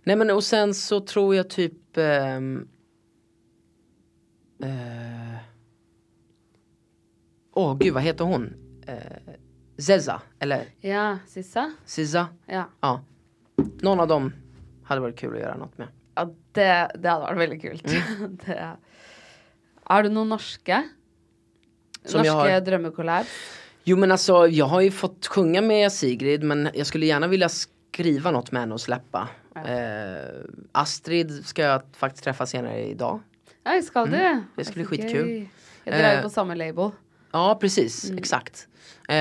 [0.03, 1.97] Nej men och sen så tror jag typ
[4.63, 5.37] eh,
[7.53, 8.53] Åh gud vad heter hon?
[8.87, 9.33] Eh,
[9.77, 11.73] Zeza, eller Ja, Sissa?
[11.85, 12.27] Siza?
[12.45, 12.63] Ja.
[12.81, 13.01] Ja.
[13.81, 14.33] Någon av dem
[14.83, 15.87] hade varit kul att göra något med.
[16.15, 17.85] ja det, det hadde vært veldig kult.
[17.87, 18.37] Mm.
[18.45, 18.75] det.
[19.89, 20.81] Er det noen norske?
[22.05, 23.25] Som jag norske har- drømmekollab?
[23.83, 27.49] Jo men alltså jag har ju fått sjunga med Sigrid men jag skulle gärna vilja
[27.49, 29.29] skriva något med henne och släppa.
[29.55, 33.19] Eh, Astrid ska jag faktiskt träffa senare idag.
[33.75, 34.17] Ja, skal du?
[34.17, 34.43] Mm.
[34.55, 35.27] det ska bli Så skitkul.
[35.27, 35.47] gøy.
[35.85, 36.91] Ja, Dere er Eh, på samme label.
[37.31, 38.67] Ja precis, exakt.
[39.09, 39.15] Eh,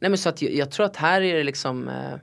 [0.00, 2.18] nej men så att jag, jag tror att här är det liksom eh,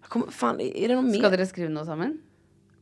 [0.00, 1.18] jag kommer, Fan är det någon mer?
[1.18, 2.18] Skal dere skrive noe sammen?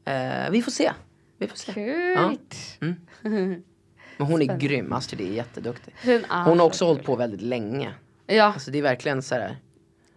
[0.05, 0.93] Eh, vi får se.
[1.39, 1.73] Vi får se.
[1.73, 2.79] Kult!
[4.17, 5.95] Men hon är grym, Astrid är jätteduktig.
[6.05, 6.89] Er Hon har så också kul.
[6.89, 7.95] hållit på väldigt länge.
[8.27, 9.57] Ja, Alltså det är verkligen så här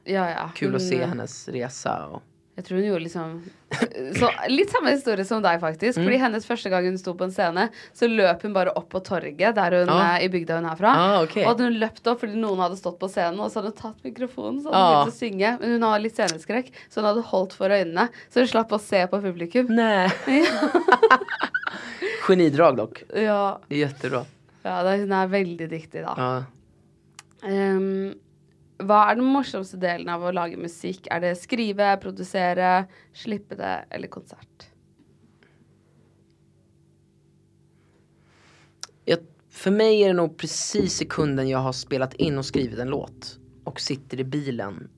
[0.03, 0.51] ja, ja.
[0.55, 2.05] kul att se eh, hennes resa.
[2.05, 2.23] Och,
[2.55, 3.31] Jeg tror hun gjorde liksom
[4.15, 5.97] så, Litt samme historie som deg, faktisk.
[5.99, 6.05] Mm.
[6.05, 9.01] Fordi hennes første gang hun sto på en scene, så løp hun bare opp på
[9.03, 9.97] torget der hun Ja.
[10.15, 10.93] er i bygda hun er fra.
[10.95, 11.35] Ah, ok.
[11.43, 13.81] Og hadde hun løpt opp fordi noen hadde stått på scenen, og så hadde hun
[13.81, 15.03] tatt mikrofonen så hadde hun Ah.
[15.03, 15.51] begynt å synge.
[15.59, 18.07] Men hun har litt sceneskrekk, så hun hadde holdt for øynene.
[18.31, 19.67] Så hun slapp å se på publikum.
[19.75, 20.07] nej.
[22.27, 23.03] Genidrag dock.
[23.13, 24.25] Ja, är jättebra.
[24.63, 26.13] ja det, hun er veldig dyktig, da.
[26.17, 26.43] Ja.
[28.83, 31.07] Hva er den morsomste delen av å lage musikk?
[31.13, 34.67] Er det skrive, produsere, slippe det, eller konsert?
[39.05, 39.19] Jag,
[39.49, 43.39] för mig är det nog precis sekunden jag har spelat in och skrivit en låt
[43.63, 44.89] och sitter i bilen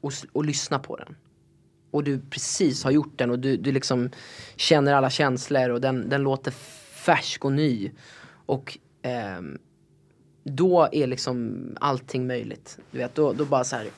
[0.00, 1.16] och, och lyssnar på den.
[1.90, 4.10] Och du precis har gjort den och du, du liksom
[4.56, 7.90] känner alla känslor och den, den låter färsk och ny.
[8.46, 9.58] Och ehm,
[10.48, 12.78] då är liksom allting möjligt.
[12.90, 13.88] Du vet, då, då bara så här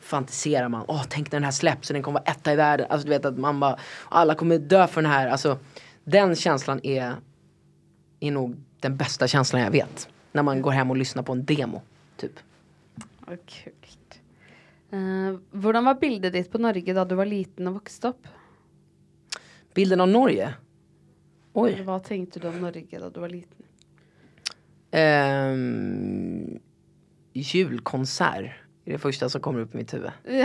[0.00, 0.84] fantiserar man.
[0.88, 2.86] Åh, tänk när den här släpps och den kommer vara etta i världen.
[2.90, 3.78] Alltså du vet att man bara,
[4.08, 5.28] alla kommer dö för den här.
[5.28, 5.58] Alltså
[6.04, 7.14] den känslan är
[8.20, 10.08] är nog den bästa känslan jag vet.
[10.32, 11.82] När man går hem och lyssnar på en demo.
[12.16, 12.38] Typ.
[13.26, 14.20] Å, Kult.
[14.90, 18.26] Eh, hvordan var bildet ditt på Norge da du var liten og vokste opp?
[19.74, 20.54] Bilden av Norge.
[21.52, 21.80] Oj.
[21.82, 23.69] hva tenkte du om Norge da du var liten?
[24.90, 26.58] Ehm,
[27.32, 28.50] julkonsert.
[28.84, 30.10] är det första som kommer upp i mitt huvud.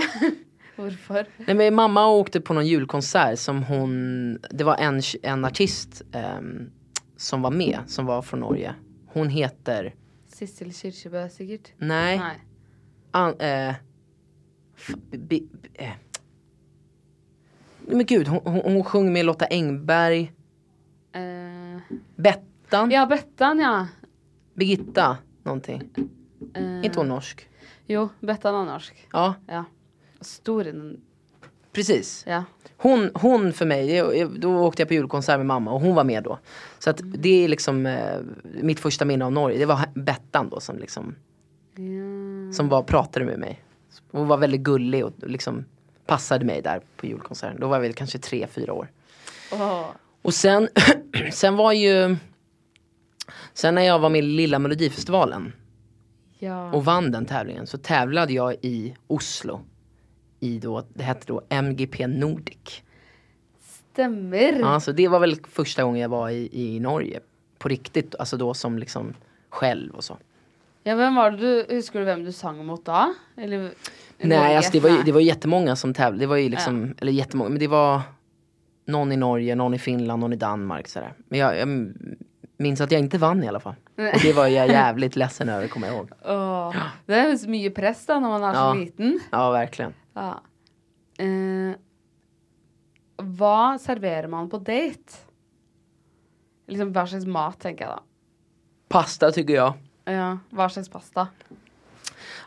[0.76, 1.26] Hvorfor?
[1.38, 6.72] Nej, men mamma åkte på någon julkonsert som hon, det var en, en artist ehm,
[7.17, 8.76] som var med, som var från Norge.
[9.07, 9.93] Hon heter,
[10.27, 11.72] Sissel Kyrkjebø, sikkert?
[11.77, 12.35] nej, Nei.
[13.11, 13.76] an, eh,
[15.11, 15.91] bi, bi, eh.
[17.88, 20.31] Men gud, hon, hon, hon sjöng med Lotta Engberg,
[21.15, 21.81] Eh,
[22.15, 23.88] Bettan, ja, Bettan, ja.
[24.56, 25.82] Birgitta, någonting.
[26.53, 27.49] Eh, Inte hon norsk?
[27.88, 29.07] Jo, Bettan er norsk.
[29.11, 29.65] Ja, Ja.
[30.22, 30.95] Stor
[31.72, 32.23] precis.
[32.27, 32.44] Ja.
[32.77, 34.02] Hon, hon för mig,
[34.38, 36.40] då åkte jag på julkonsert med mamma och hon var med då.
[36.80, 39.57] Så att det är liksom eh, mitt första minne av Norge.
[39.57, 41.15] Det var Bettan då som liksom
[41.76, 42.53] ja.
[42.53, 43.64] som var, pratade med mig.
[44.11, 45.65] Hon var väldigt gullig och liksom
[46.06, 47.60] passade mig där på julkonserten.
[47.60, 48.88] Då var jag väl kanske tre, fyra år.
[49.52, 49.86] Åh.
[50.22, 50.69] Och sen,
[51.34, 52.18] sen var ju
[53.56, 55.53] Sen när jag var med i Lilla Melodifestivalen
[56.40, 56.72] Ja.
[56.72, 59.61] och vann den tävlingen så tävlade jag i Oslo.
[60.40, 62.82] I då, det hette då MGP Nordic.
[63.94, 64.60] Stämmer.
[64.60, 67.19] Ja, så det var väl första gången jag var i, i Norge.
[67.57, 69.14] På riktigt, alltså då som liksom
[69.49, 70.18] själv och så.
[70.84, 73.14] Ja, vem var det du, husker du vem du sang mot då?
[73.38, 73.72] Eller,
[74.18, 76.23] Nej, alltså det var, ju, det var ju jättemånga som tävlade.
[76.23, 78.02] Det var ju liksom, eller jättemånga, men det var
[78.86, 81.14] någon i Norge, någon i Finland, någon i Danmark sådär.
[81.27, 81.94] Men jag, jag
[82.57, 83.76] minns att jag inte vann i alla fall.
[83.95, 86.10] Och det var jag jävligt ledsen över, kommer jag ihåg.
[86.26, 86.76] Åh,
[87.06, 88.73] Det är så mycket press då när man är så Ja.
[88.73, 89.19] liten.
[89.32, 89.94] Ja, verkligen.
[90.14, 90.41] Ja.
[91.18, 91.76] Eh,
[93.18, 95.14] vad serverar man på date?
[96.68, 98.03] Liksom vad slags mat tänker jag då.
[98.88, 99.73] Pasta tycker jag.
[100.06, 101.27] Ja, vad slags pasta?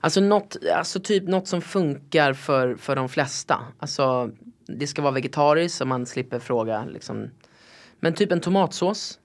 [0.01, 3.61] Alltså något, alltså typ något som funkar för, för de flesta.
[3.79, 4.31] Alltså
[4.67, 7.31] det ska vara vegetariskt så man slipper fråga liksom.
[8.01, 9.19] Men typ en tomatsås.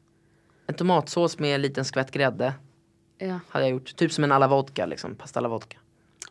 [0.74, 2.54] En tomatsås med en liten skvätt grädde
[3.18, 3.40] Ja.
[3.50, 3.96] hade jag gjort.
[3.96, 5.78] Typ som en alla vodka liksom, pasta alla vodka.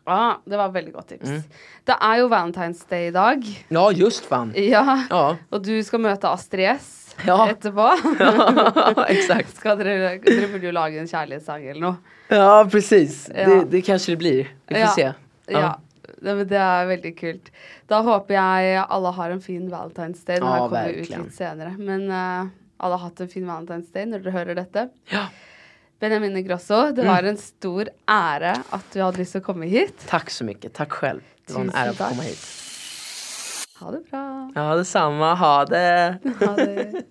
[0.05, 1.29] ja, det var väldigt gott tips.
[1.29, 1.41] Mm.
[1.83, 3.65] Det är ju Valentine's Day idag.
[3.69, 4.53] Ja just fan.
[4.55, 7.49] Ja, Ja, och du ska möta Astrid S Ja.
[7.49, 7.91] etterpå.
[9.07, 9.55] exakt.
[9.55, 11.95] Ska dere, dere burde laga en kärlekssång eller något.
[12.27, 13.49] Ja precis, Ja.
[13.49, 14.43] Det, det kanske det blir.
[14.67, 14.87] Vi får Ja.
[14.87, 15.13] se.
[15.47, 15.79] Ja.
[16.21, 17.51] Det, men det er veldig kult.
[17.87, 20.35] Da håper jeg alle har en fin Valentine's Day.
[20.39, 21.23] Den Ja, her kommer ut verkligen.
[21.23, 21.75] litt senere.
[21.77, 22.47] Men eh,
[22.83, 24.89] alle har hatt en fin Valentine's Day når dere hører dette.
[25.11, 25.27] Ja.
[26.03, 29.95] Benjamin Ingrosso, det var en stor ære at du hadde lyst til å komme hit.
[30.09, 31.23] Tack så mycket, tack själv.
[31.47, 32.43] Det var en ära att komma hit.
[33.79, 34.51] Ha det bra.
[34.55, 36.19] Ja detsamma, ha det.
[36.39, 37.03] Ha det.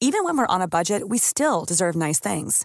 [0.00, 2.64] Even when we're on a budget, we still deserve nice things.